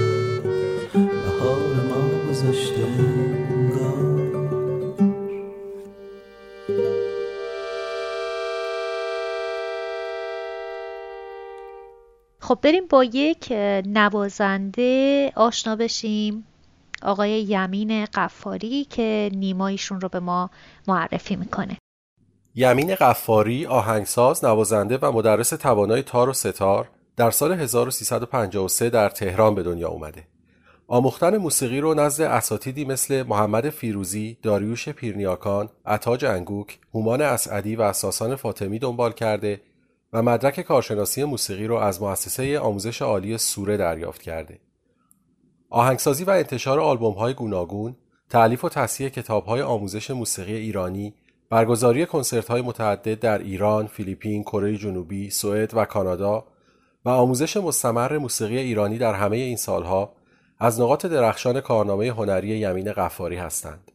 [0.92, 4.26] بهار ما گذشته انگار.
[12.40, 13.52] خب بریم با یک
[13.86, 16.46] نوازنده آشنا بشیم.
[17.02, 20.50] آقای یمین قفاری که نیمایشون رو به ما
[20.88, 21.76] معرفی می‌کنه.
[22.58, 29.54] یمین قفاری آهنگساز، نوازنده و مدرس توانای تار و ستار در سال 1353 در تهران
[29.54, 30.24] به دنیا اومده.
[30.88, 37.82] آموختن موسیقی رو نزد اساتیدی مثل محمد فیروزی، داریوش پیرنیاکان، عطاج انگوک، هومان اسعدی و
[37.82, 39.60] اساسان فاطمی دنبال کرده
[40.12, 44.58] و مدرک کارشناسی موسیقی رو از مؤسسه آموزش عالی سوره دریافت کرده.
[45.70, 47.96] آهنگسازی و انتشار آلبوم‌های گوناگون،
[48.30, 51.14] تعلیف و تصحیح کتاب‌های آموزش موسیقی ایرانی،
[51.50, 56.44] برگزاری کنسرت‌های متعدد در ایران، فیلیپین، کره جنوبی، سوئد و کانادا
[57.04, 60.12] و آموزش مستمر موسیقی ایرانی در همه این سالها
[60.58, 63.90] از نقاط درخشان کارنامه هنری یمین قفاری هستند.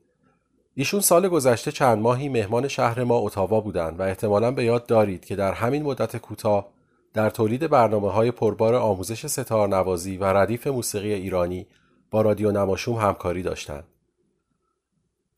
[0.75, 5.25] ایشون سال گذشته چند ماهی مهمان شهر ما اتاوا بودند و احتمالا به یاد دارید
[5.25, 6.67] که در همین مدت کوتاه
[7.13, 11.67] در تولید برنامه های پربار آموزش ستار نوازی و ردیف موسیقی ایرانی
[12.11, 13.83] با رادیو نماشوم همکاری داشتند.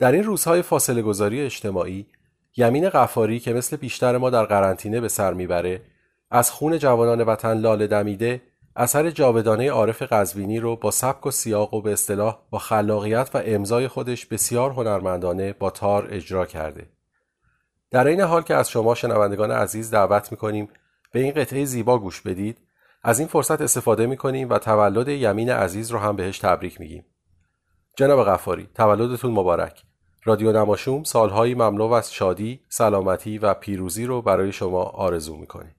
[0.04, 2.06] در این روزهای فاصله گذاری اجتماعی
[2.58, 5.82] یمین قفاری که مثل بیشتر ما در قرنطینه به سر می‌بره
[6.32, 8.42] از خون جوانان وطن لاله دمیده
[8.76, 13.42] اثر جاودانه عارف قزوینی رو با سبک و سیاق و به اصطلاح با خلاقیت و
[13.46, 16.90] امضای خودش بسیار هنرمندانه با تار اجرا کرده.
[17.92, 20.70] در این حال که از شما شنوندگان عزیز دعوت می‌کنیم
[21.12, 22.58] به این قطعه زیبا گوش بدید
[23.04, 27.06] از این فرصت استفاده می‌کنیم و تولد یمین عزیز رو هم بهش تبریک میگیم.
[27.98, 29.84] جناب غفاری تولدتون مبارک.
[30.26, 35.76] رادیو نماشوم سالهایی مملو از شادی، سلامتی و پیروزی رو برای شما آرزو می‌کنیم.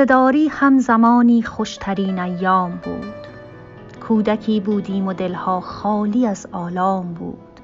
[0.00, 3.14] روزداری هم زمانی خوشترین ایام بود.
[4.08, 7.60] کودکی بودیم و دلها خالی از آلام بود.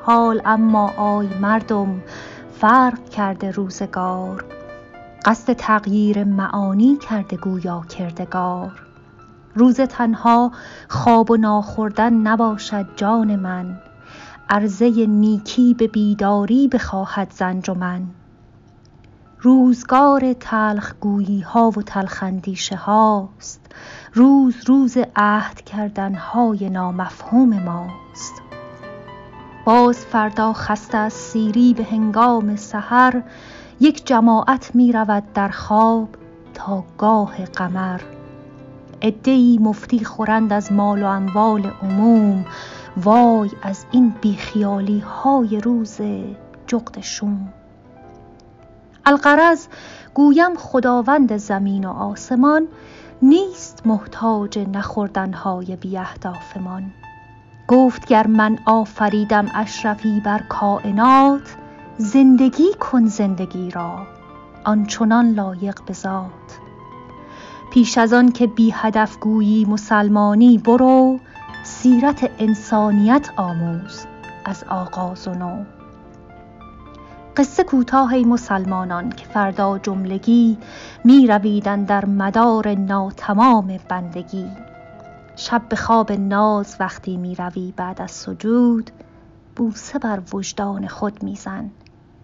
[0.00, 2.02] حال اما آی مردم
[2.52, 4.44] فرق کرده روزگار.
[5.24, 8.82] قصد تغییر معانی کرده گویا کردگار.
[9.54, 10.52] روز تنها
[10.88, 13.78] خواب و ناخوردن نباشد جان من.
[14.50, 18.02] عرضه نیکی به بیداری بخواهد زنج و من.
[19.46, 23.60] روزگار تلخ گویی ها و تلخ اندیشه هاست
[24.14, 28.42] روز روز عهد کردن های نامفهوم ماست.
[29.64, 33.22] باز فردا خسته از سیری به هنگام سحر
[33.80, 36.08] یک جماعت می رود در خواب
[36.54, 38.00] تا گاه قمر.
[39.00, 42.44] ادهی مفتی خورند از مال و اموال عموم.
[42.96, 46.00] وای از این بیخیالی های روز
[46.66, 47.52] جغد شوم.
[49.06, 49.66] القرض
[50.14, 52.68] گویم خداوند زمین و آسمان
[53.22, 56.92] نیست محتاج نخوردنهای بی اهدافمان
[57.68, 61.56] گفت گر من آفریدم اشرفی بر کائنات
[61.98, 64.06] زندگی کن زندگی را
[64.64, 66.58] آنچنان لایق به ذات.
[67.72, 71.18] پیش از آن که بی هدف گویی مسلمانی برو
[71.64, 74.06] سیرت انسانیت آموز
[74.44, 75.75] از آغاز و نو.
[77.36, 80.58] قصه کوتاه مسلمانان که فردا جملگی
[81.04, 84.50] می رویدن در مدار ناتمام بندگی.
[85.36, 88.90] شب به خواب ناز وقتی می روی بعد از سجود
[89.56, 91.70] بوسه بر وجدان خود میزن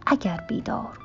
[0.07, 1.02] اگر بیدار.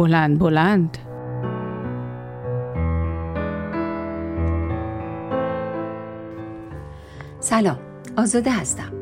[0.00, 0.98] بلند بلند.
[7.40, 7.78] سلام
[8.16, 8.92] آزاده هستم.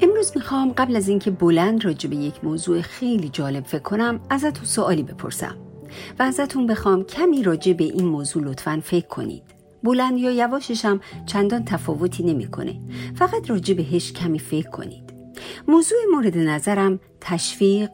[0.00, 4.64] امروز می‌خوام قبل از اینکه بلند راجع به یک موضوع خیلی جالب فکر کنم ازتون
[4.64, 5.56] سوالی بپرسم
[6.18, 9.42] و ازتون بخوام کمی راجع به این موضوع لطفا فکر کنید.
[9.82, 10.86] بلند یا یواشش
[11.26, 12.80] چندان تفاوتی نمی‌کنه.
[13.14, 15.14] فقط راجع بهش کمی فکر کنید.
[15.68, 17.90] موضوع مورد نظرم تشویق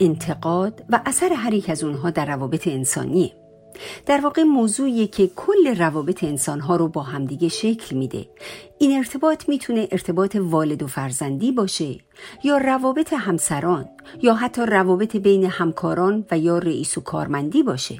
[0.00, 3.32] انتقاد و اثر هر یک از اونها در روابط انسانیه
[4.06, 8.28] در واقع موضوعیه که کل روابط انسانها رو با همدیگه شکل میده.
[8.78, 11.98] این ارتباط می‌تونه ارتباط والد و فرزندی باشه
[12.44, 13.88] یا روابط همسران
[14.22, 17.98] یا حتی روابط بین همکاران و یا رئیس و کارمندی باشه.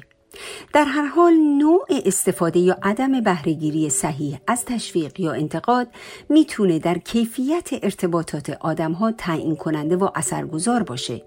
[0.73, 5.87] در هر حال نوع استفاده یا عدم بهرهگیری صحیح از تشویق یا انتقاد
[6.29, 11.21] می‌تونه در کیفیت ارتباطات آدم ها تعیین کننده و اثرگذار باشه.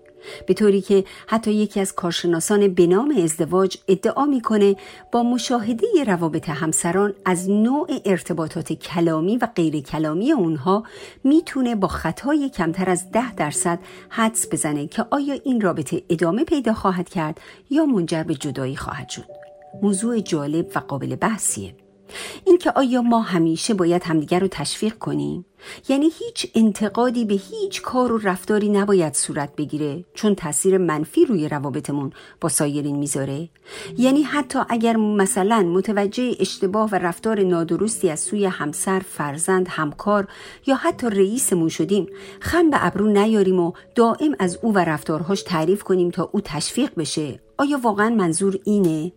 [0.46, 4.76] به طوری که حتی یکی از کارشناسان به نام ازدواج ادعا می‌کنه
[5.12, 10.84] با مشاهده روابط همسران از نوع ارتباطات کلامی و غیر کلامی اونها
[11.24, 13.78] می‌تونه با خطای کمتر از ده درصد
[14.08, 17.40] حدس بزنه که آیا این رابطه ادامه پیدا خواهد کرد
[17.70, 19.24] یا منجر به جدایی خواهد شد.
[19.82, 21.74] موضوع جالب و قابل بحثیه.
[22.46, 25.44] اینکه آیا ما همیشه باید همدیگر رو تشویق کنیم؟
[25.88, 31.48] یعنی هیچ انتقادی به هیچ کار و رفتاری نباید صورت بگیره چون تاثیر منفی روی
[31.48, 33.48] روابطمون با سایرین می‌ذاره؟
[33.98, 40.28] یعنی حتی اگر مثلا متوجه اشتباه و رفتار نادرستی از سوی همسر فرزند همکار
[40.66, 42.06] یا حتی رئیسمون شدیم
[42.40, 46.90] خم به ابرو نیاریم و دائم از او و رفتارهاش تعریف کنیم تا او تشویق
[46.96, 49.12] بشه آیا واقعا منظور اینه؟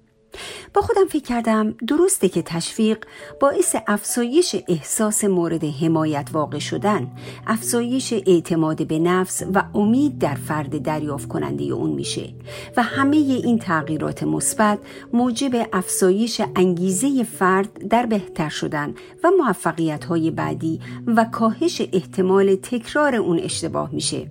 [0.73, 3.05] با خودم فکر کردم درسته که تشویق
[3.41, 7.11] باعث افزایش احساس مورد حمایت واقع شدن
[7.47, 12.33] افزایش اعتماد به نفس و امید در فرد دریافت کننده اون میشه
[12.77, 14.79] و همه این تغییرات مثبت
[15.13, 18.93] موجب افزایش انگیزه فرد در بهتر شدن
[19.23, 24.27] و موفقیت های بعدی و کاهش احتمال تکرار اون اشتباه میشه.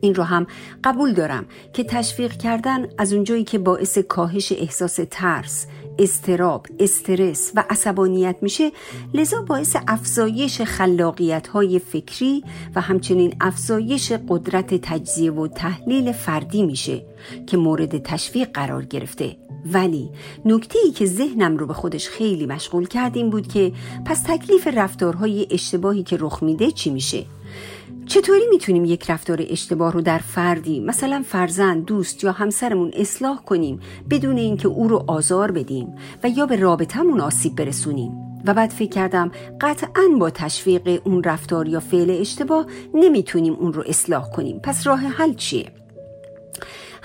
[0.00, 0.46] این رو هم
[0.84, 5.66] قبول دارم که تشویق کردن از اونجایی که باعث کاهش احساس ترس،
[5.98, 8.72] استراب، استرس و عصبانیت میشه
[9.14, 12.44] لذا باعث افزایش خلاقیت های فکری
[12.74, 17.02] و همچنین افزایش قدرت تجزیه و تحلیل فردی میشه
[17.46, 19.36] که مورد تشویق قرار گرفته.
[19.72, 20.10] ولی
[20.44, 23.72] نکته ای که ذهنم رو به خودش خیلی مشغول کردیم بود که
[24.04, 27.24] پس تکلیف رفتارهای اشتباهی که رخ میده چی میشه؟
[28.06, 33.80] چطوری می‌تونیم یک رفتار اشتباه رو در فردی مثلا فرزند دوست یا همسرمون اصلاح کنیم
[34.10, 38.12] بدون اینکه او رو آزار بدیم و یا به رابطمون آسیب برسونیم؟
[38.44, 39.30] و بعد فکر کردم
[39.60, 44.60] قطعا با تشویق اون رفتار یا فعل اشتباه نمی‌تونیم اون رو اصلاح کنیم.
[44.62, 45.72] پس راه حل چیه؟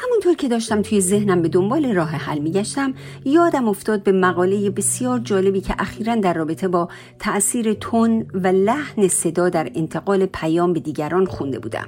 [0.03, 2.93] همونطور که داشتم توی ذهنم به دنبال راه حل میگشتم
[3.25, 9.07] یادم افتاد به مقاله بسیار جالبی که اخیرا در رابطه با تأثیر تون و لحن
[9.07, 11.87] صدا در انتقال پیام به دیگران خونده بودم.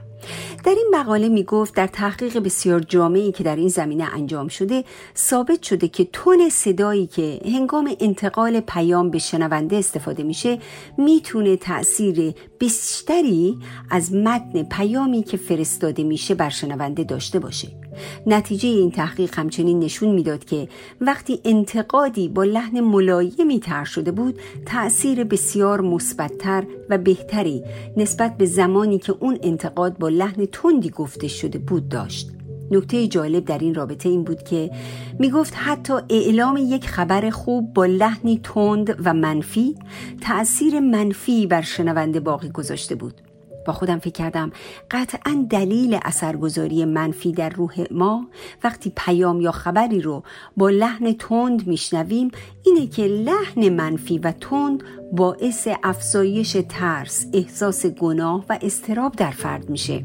[0.66, 4.84] در این مقاله می گفت در تحقیق بسیار جامعی که در این زمینه انجام شده
[5.18, 10.60] ثابت شده که تون صدایی که هنگام انتقال پیام به شنونده استفاده میشه
[10.98, 13.58] می‌تونه تأثیر بیشتری
[13.90, 17.83] از متن پیامی که فرستاده میشه بر شنونده داشته باشه.
[18.26, 20.68] نتیجه این تحقیق همچنین نشون می‌داد که
[21.02, 27.64] وقتی انتقادی با لحن ملایمی تر شده بود تأثیر بسیار مثبتتر و بهتری
[27.98, 32.30] نسبت به زمانی که اون انتقاد با لحن تندی گفته شده بود داشت.
[32.72, 34.72] نکته جالب در این رابطه این بود که
[35.20, 39.76] می گفت حتی اعلام یک خبر خوب با لحنی تند و منفی
[40.22, 43.22] تأثیر منفی بر شنونده باقی گذاشته بود.
[43.66, 44.52] با خودم فکر کردم.
[44.92, 48.28] قطعا دلیل اثرگذاری منفی در روح ما
[48.64, 50.24] وقتی پیام یا خبری رو
[50.58, 52.32] با لحن تند میشنویم
[52.66, 59.70] اینه که لحن منفی و تند باعث افزایش ترس، احساس گناه و استراب در فرد
[59.70, 60.04] میشه.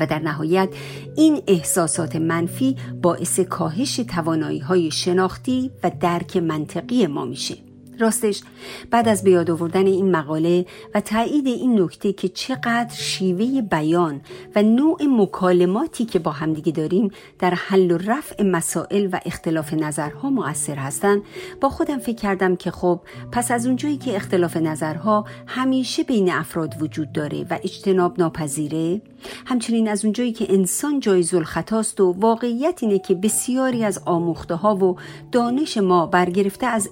[0.00, 0.68] و در نهایت
[1.16, 7.65] این احساسات منفی باعث کاهش توانایی های شناختی و درک منطقی ما میشه.
[7.98, 8.42] راستش
[8.90, 14.20] بعد از بیاد آوردن این مقاله و تایید این نکته که چقدر شیوه بیان
[14.56, 20.30] و نوع مکالماتی که با همدیگه داریم در حل و رفع مسائل و اختلاف نظرها
[20.30, 21.22] مؤثر هستند
[21.60, 23.00] با خودم فکر کردم که خب
[23.32, 29.00] پس از اونجایی که اختلاف نظرها همیشه بین افراد وجود داره و اجتناب ناپذیره
[29.46, 34.76] همچنین از اونجایی که انسان جایز الخطاست و واقعیت اینه که بسیاری از آموخته ها
[34.76, 34.96] و
[35.32, 36.90] دانش ما برگرفته از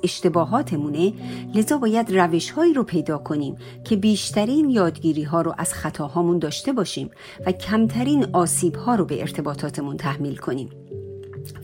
[0.95, 6.39] اشتباهاتمونه لذا باید روش هایی رو پیدا کنیم که بیشترین یادگیری ها رو از خطاهامون
[6.39, 7.11] داشته باشیم
[7.47, 10.71] و کمترین آسیب ها رو به ارتباطاتمون تحمیل کنیم.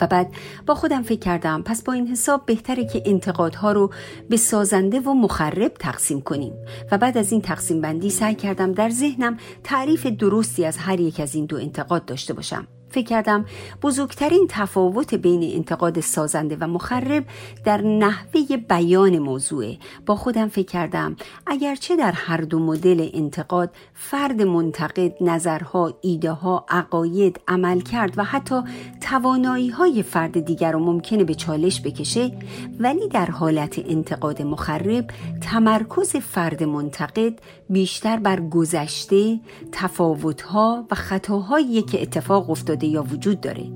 [0.00, 0.32] و بعد
[0.66, 3.90] با خودم فکر کردم پس با این حساب بهتره که انتقادها رو
[4.28, 6.52] به سازنده و مخرب تقسیم کنیم.
[6.92, 11.20] و بعد از این تقسیم بندی سعی کردم در ذهنم تعریف درستی از هر یک
[11.20, 12.66] از این دو انتقاد داشته باشم.
[12.90, 13.44] فکر کردم
[13.82, 17.24] بزرگترین تفاوت بین انتقاد سازنده و مخرب
[17.64, 19.78] در نحوه بیان موضوعه.
[20.06, 26.66] با خودم فکر کردم اگرچه در هر دو مدل انتقاد فرد منتقد نظرها ایده ها
[26.68, 28.60] عقاید عمل کرد و حتی
[29.00, 32.32] توانایی های فرد دیگر رو ممکنه به چالش بکشه
[32.78, 35.10] ولی در حالت انتقاد مخرب
[35.40, 37.32] تمرکز فرد منتقد
[37.70, 39.40] بیشتر بر گذشته
[39.72, 43.70] تفاوتها و خطاهایی که اتفاق افتاده یا وجود داره.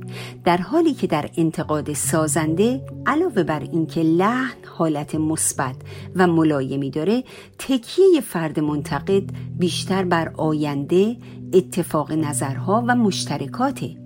[0.45, 5.77] در حالی که در انتقاد سازنده علاوه بر اینکه لحن حالت مثبت
[6.17, 7.25] و ملایمی داره
[7.59, 9.23] تکیه فرد منتقد
[9.59, 11.17] بیشتر بر آینده
[11.53, 13.97] اتفاق نظرها و مشترکاته.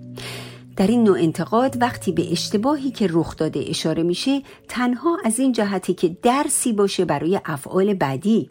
[0.75, 5.51] در این نوع انتقاد وقتی به اشتباهی که رخ داده اشاره میشه تنها از این
[5.51, 8.49] جهتی که درسی باشه برای افعال بعدی.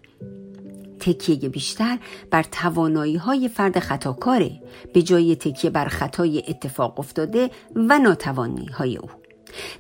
[1.01, 1.99] تکیه بیشتر
[2.31, 4.51] بر توانایی های فرد خطاکاره
[4.95, 9.09] به جای تکیه بر خطای اتفاق افتاده و ناتوانی های او.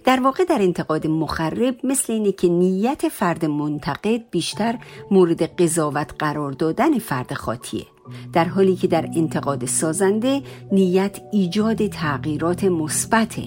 [0.04, 4.78] در واقع در انتقاد مخرب مثل اینه که نیت فرد منتقد بیشتر
[5.10, 7.86] مورد قضاوت قرار دادن فرد خاطیه.
[8.32, 10.42] در حالی که در انتقاد سازنده
[10.72, 13.42] نیت ایجاد تغییرات مثبته.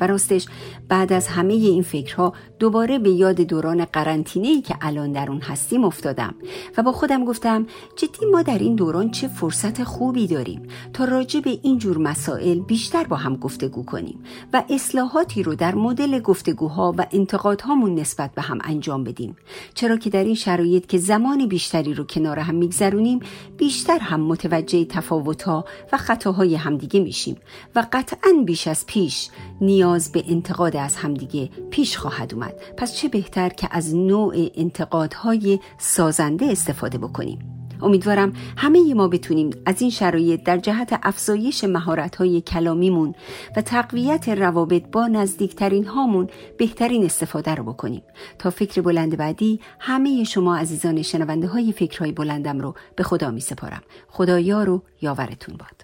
[0.00, 0.46] و راستش
[0.90, 5.84] بعد از همه این فکرها دوباره به یاد دوران قرنطینه‌ای که الان در اون هستیم
[5.84, 6.34] افتادم
[6.76, 10.62] و با خودم گفتم جدی ما در این دوران چه فرصت خوبی داریم
[10.92, 14.18] تا راجع به این جور مسائل بیشتر با هم گفتگو کنیم
[14.52, 19.36] و اصلاحاتی رو در مدل گفتگوها و انتقادهامون نسبت به هم انجام بدیم.
[19.74, 23.20] چرا که در این شرایط که زمان بیشتری رو کنار هم میگذرونیم
[23.56, 27.36] بیشتر هم متوجه تفاوتها و خطاهای همدیگه میشیم
[27.74, 29.28] و قطعا بیش از پیش
[29.60, 32.54] نیاز به انتقاد از همدیگه پیش خواهد اومد.
[32.76, 37.38] پس چه بهتر که از نوع انتقادهای سازنده استفاده بکنیم.
[37.82, 43.14] امیدوارم همه ما بتونیم از این شرایط در جهت افزایش مهارت‌های کلامیمون
[43.56, 46.28] و تقویت روابط با نزدیکترین هامون
[46.58, 48.02] بهترین استفاده رو بکنیم.
[48.38, 53.40] تا فکر بلند بعدی همه شما عزیزان شنونده های فکرهای بلندم رو به خدا می
[53.40, 55.79] سپارم خدا یار و یاورتون باد.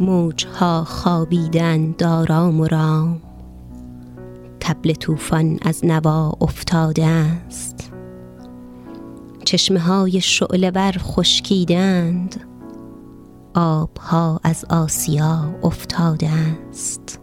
[0.00, 3.20] موجها خوابیدن دارام و رام.
[4.60, 7.92] تبل طوفان از نوا افتاده است.
[9.44, 12.40] چشمه های شعله بر خشکیدند.
[13.54, 17.20] آبها از آسیا افتاده است.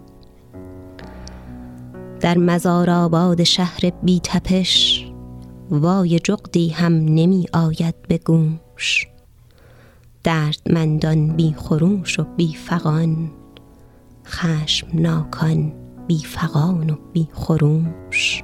[2.20, 5.06] در مزار آباد شهر بی تپش
[5.72, 9.08] وای جغدی هم نمی آید به گوش.
[10.24, 13.32] دردمندان بی خروش و بی فغان
[14.26, 15.74] خشم ناکان
[16.08, 18.44] بی فغان و بی خروش.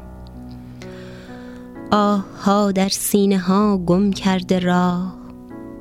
[1.92, 5.16] آه ها در سینه ها گم کرده راه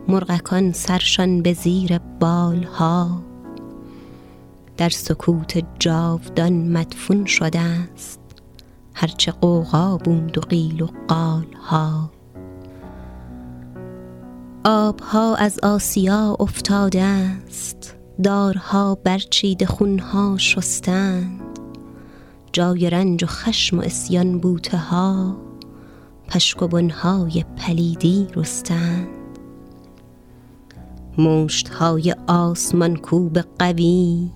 [0.08, 3.22] مرغکان سرشان به زیر بال ها
[4.76, 8.20] در سکوت جاودان مدفون شده است
[8.94, 12.10] هرچه قوقا بود و قیل و قال ها
[14.66, 17.96] آبها از آسیا افتاده است.
[18.22, 21.58] دارها برچیده خونها شستند.
[22.52, 25.36] جای رنج و خشم و اسیان بوته ها
[26.28, 29.08] پشک و بنهای پلیدی رستند.
[31.18, 34.30] مشت های آسمان کوب قوی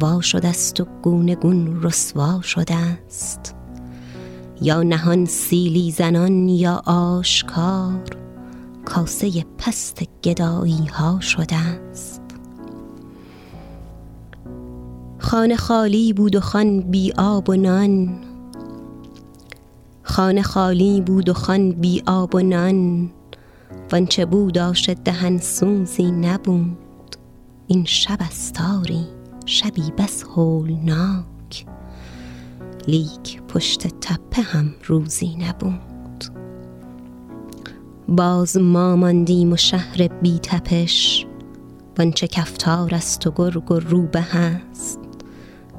[0.00, 3.54] وا شده است و گونه گون رسوا شده است.
[4.62, 8.27] یا نهان سیلی زنان یا آشکار
[8.88, 12.22] کاسه پست گدایی ها شده است.
[15.18, 18.18] خانه خالی بود و خان بی آب و نان.
[20.02, 23.10] خانه خالی بود و خان بی آب و نان.
[23.92, 27.16] وانچه بود آش دهن سوزی نبود.
[27.66, 29.06] این شب استاری
[29.46, 31.66] شبی بس هولناک.
[32.86, 35.87] لیک پشت تپه هم روزی نبود.
[38.08, 41.26] باز ما ماندیم و شهر بی تپش.
[41.98, 45.00] وانچه کفتار است و گرگ و روبه هست.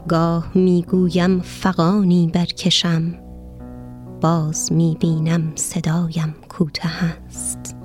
[0.07, 3.14] گاه می‌گویم فغانی برکشم.
[4.22, 7.76] باز می‌بینم صدایم کوته است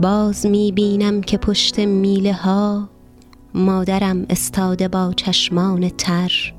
[0.00, 2.88] باز می‌بینم که پشت میله ها
[3.54, 6.54] مادرم استاده با چشمان تر.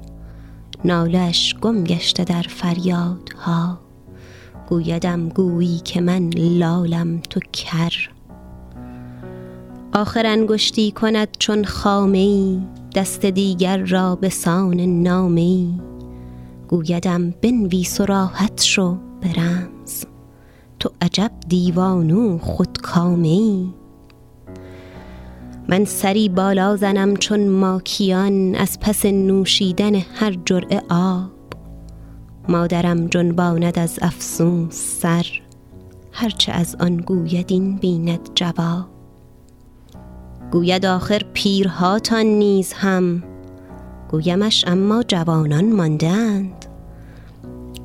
[0.86, 3.85] نالش گم گشته در فریادها.
[4.70, 7.94] گویدم گویی که من لالم تو کر.
[9.94, 12.62] آخر انگشتی کند چون خامه ای
[12.96, 15.74] دست دیگر را به سان نامه ای
[16.68, 20.06] گویدم بنویس و راحت شو به رمز.
[20.80, 23.68] تو عجب دیوانو خودکامه ای
[25.70, 31.35] من سری بالا زنم چون ماکیان از پس نوشیدن هر جرعه آب.
[32.50, 35.26] مادرم جنباند از افسون سر
[36.12, 38.86] هرچه از آن گوید این بیند جواب.
[40.52, 43.24] گوید آخر پیرهاتان نیز هم
[44.12, 46.66] گویمش اما جوانان ماندند.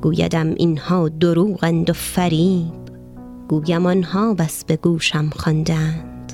[0.01, 2.81] گویدم اینها دروغند و فریب
[3.47, 6.33] گویم آنها بس به گوشم خواندند.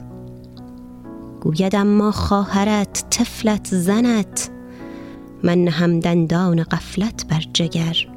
[1.41, 4.49] گوید اما خواهرت طفلت زنت
[5.43, 8.16] من هم دندان غفلت بر جگر.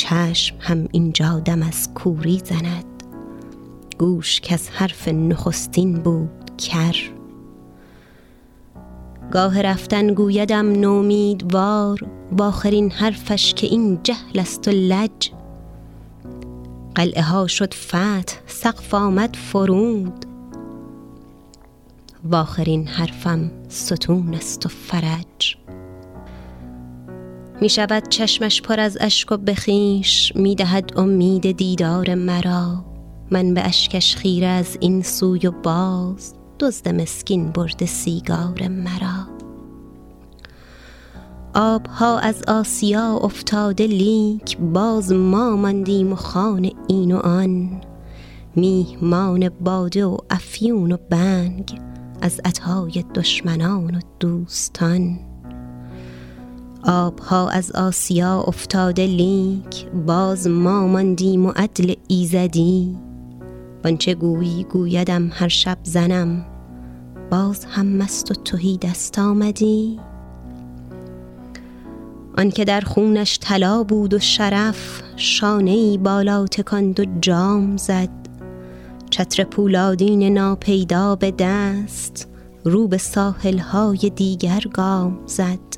[0.00, 2.84] چشم هم اینجا دم از کوری زند.
[3.98, 6.96] گوش که از حرف نخستین بود کر.
[9.32, 11.98] گاه رفتن گویدم نومیدوار
[12.32, 15.30] با آخرین حرفش که این جهل است و لج.
[16.94, 20.24] قلعه ها شد فتح سقف آمد فرود.
[22.24, 25.59] و آخرین حرفم ستون است و فرج.
[27.60, 32.84] می شود چشمش پر از اشک و بخیش می دهد امید دیدار مرا.
[33.30, 39.26] من به اشکش خیره از این سوی و باز دزد مسکین برده سیگار مرا.
[41.54, 47.80] آبها از آسیا افتاده لیک باز ما ماندیم و خان این و آن.
[48.56, 51.80] میهمان باده و افیون و بنگ
[52.20, 55.29] از عطای دشمنان و دوستان.
[56.84, 62.96] آبها از آسیا افتاده لیک باز ما ماندیم و عدل ایزدی.
[63.84, 66.46] وانچه گویی گویدم هر شب زنم
[67.30, 70.00] باز هم مست و توهی دست آمدی.
[72.38, 78.08] آنکه در خونش طلا بود و شرف شانه ای بالا تکاند و جام زد.
[79.10, 82.28] چتر پولادین ناپیدا به دست
[82.64, 85.69] رو به ساحلهای دیگر گام زد.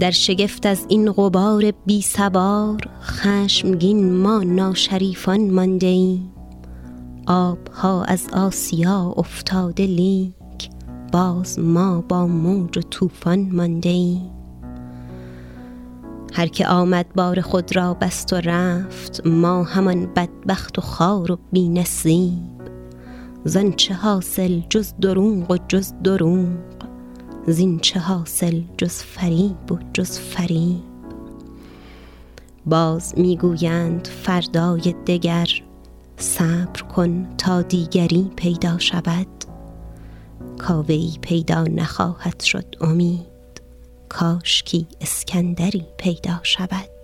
[0.00, 6.32] در شگفت از این غبار بی سوار خشمگین ما ناشریفان مانده ایم.
[7.26, 10.70] آبها از آسیا افتاده لیک
[11.12, 14.30] باز ما با موج و طوفان مانده ایم.
[16.32, 21.38] هر که آمد بار خود را بست و رفت ما همان بدبخت و خار و
[21.52, 22.56] بی نصیب.
[23.44, 26.85] زن چه حاصل جز دروغ و جز دروغ
[27.48, 30.82] زین چه حاصل جز فریب و جز فریب؟
[32.66, 35.48] باز می‌گویند فردای دگر
[36.16, 39.26] صبر کن تا دیگری پیدا شود.
[40.58, 43.26] کاوهای پیدا نخواهد شد امید
[44.08, 46.95] کاشکی اسکندری پیدا شود.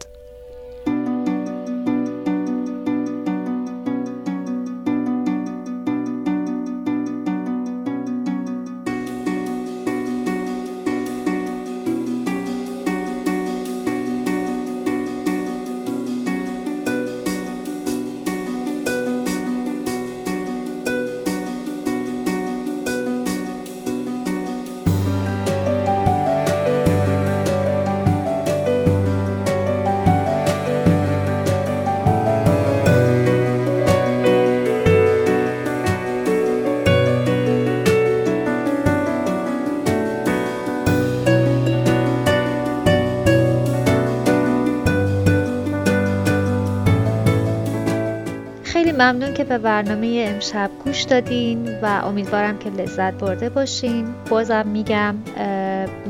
[49.53, 54.15] به برنامه امشب گوش دادین و امیدوارم که لذت برده باشین.
[54.29, 55.15] بازم میگم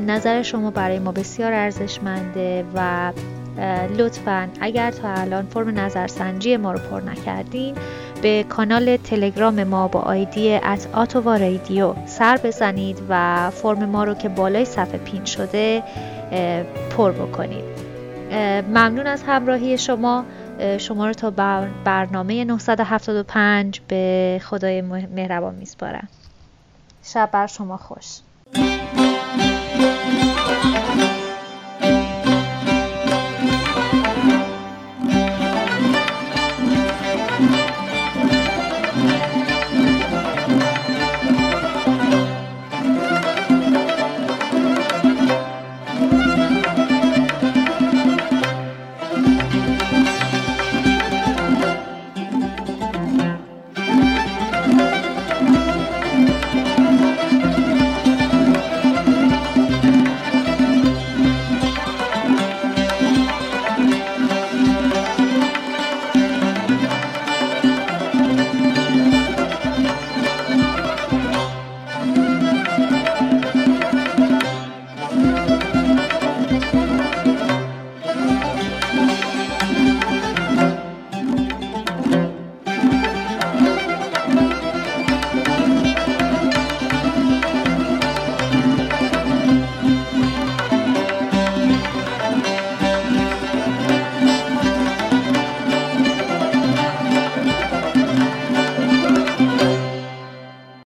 [0.06, 3.12] نظر شما برای ما بسیار ارزشمنده و
[3.98, 7.74] لطفا اگر تا الان فرم نظرسنجی ما رو پر نکردین
[8.22, 10.56] به کانال تلگرام ما با آیدی
[10.94, 15.82] آتووا رادیو سر بزنید و فرم ما رو که بالای صفحه پین شده
[16.96, 17.64] پر بکنید.
[18.68, 20.24] ممنون از همراهی شما.
[20.78, 21.30] شما رو تا
[21.84, 26.08] برنامه 975 به خدای مهربان میسپارم.
[27.02, 28.18] شب بر شما خوش.